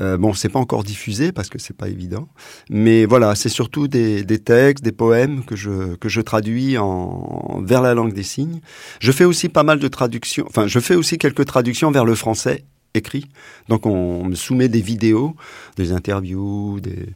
[0.00, 2.28] Euh, bon, c'est pas encore diffusé parce que c'est pas évident,
[2.68, 7.60] mais voilà, c'est surtout des, des textes, des poèmes que je que je traduis en
[7.62, 8.60] vers la langue des signes.
[9.00, 10.44] Je fais aussi pas mal de traductions.
[10.46, 12.64] Enfin, je fais aussi quelques traductions vers le français
[12.94, 13.26] écrit.
[13.68, 15.36] Donc, on me soumet des vidéos,
[15.76, 17.06] des interviews, des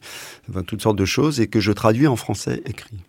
[0.49, 3.03] enfin, toutes sortes de choses et que je traduis en français écrit.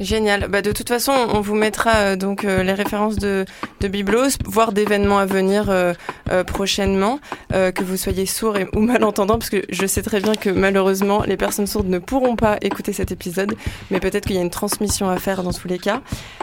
[0.00, 0.48] Génial.
[0.48, 3.44] Bah, de toute façon, on vous mettra euh, donc euh, les références de,
[3.80, 5.92] de Biblos, voire d'événements à venir euh,
[6.30, 7.20] euh, prochainement,
[7.52, 10.50] euh, que vous soyez sourds et, ou malentendants, parce que je sais très bien que
[10.50, 13.54] malheureusement, les personnes sourdes ne pourront pas écouter cet épisode,
[13.90, 16.00] mais peut-être qu'il y a une transmission à faire dans tous les cas.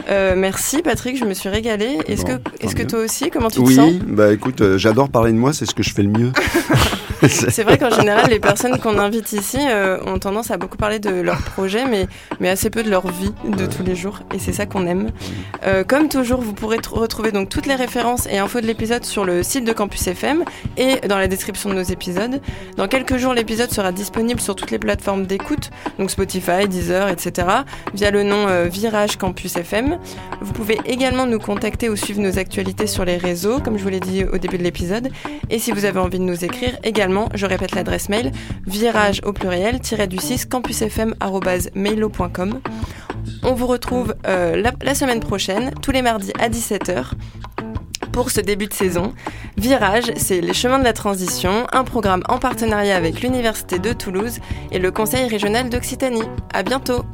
[0.08, 1.98] Euh, merci Patrick, je me suis régalée.
[2.06, 3.90] Est-ce Bon, que, est-ce que toi aussi, comment tu te sens?
[3.90, 6.32] Oui, bah écoute, j'adore parler de moi, c'est ce que je fais le mieux.
[7.28, 10.98] C'est vrai qu'en général, les personnes qu'on invite ici euh, ont tendance à beaucoup parler
[10.98, 12.08] de leur projet, mais,
[12.40, 14.20] mais assez peu de leur vie de tous les jours.
[14.34, 15.10] Et c'est ça qu'on aime.
[15.66, 19.04] Euh, comme toujours, vous pourrez tr- retrouver donc toutes les références et infos de l'épisode
[19.04, 20.44] sur le site de Campus FM
[20.76, 22.40] et dans la description de nos épisodes.
[22.76, 27.48] Dans quelques jours, l'épisode sera disponible sur toutes les plateformes d'écoute, donc Spotify, Deezer, etc.,
[27.94, 29.98] via le nom euh, Virage Campus FM.
[30.40, 33.88] Vous pouvez également nous contacter ou suivre nos actualités sur les réseaux, comme je vous
[33.90, 35.08] l'ai dit au début de l'épisode.
[35.50, 38.30] Et si vous avez envie de nous écrire également, je répète l'adresse mail,
[38.66, 42.60] virage au pluriel, du 6, campusfm.mailo.com.
[43.44, 47.12] On vous retrouve euh, la, semaine prochaine, tous les mardis à 17h.
[48.12, 49.14] Pour ce début de saison,
[49.56, 54.38] Virage, c'est les chemins de la transition, un programme en partenariat avec l'Université de Toulouse
[54.70, 56.22] et le Conseil régional d'Occitanie.
[56.52, 57.04] À bientôt!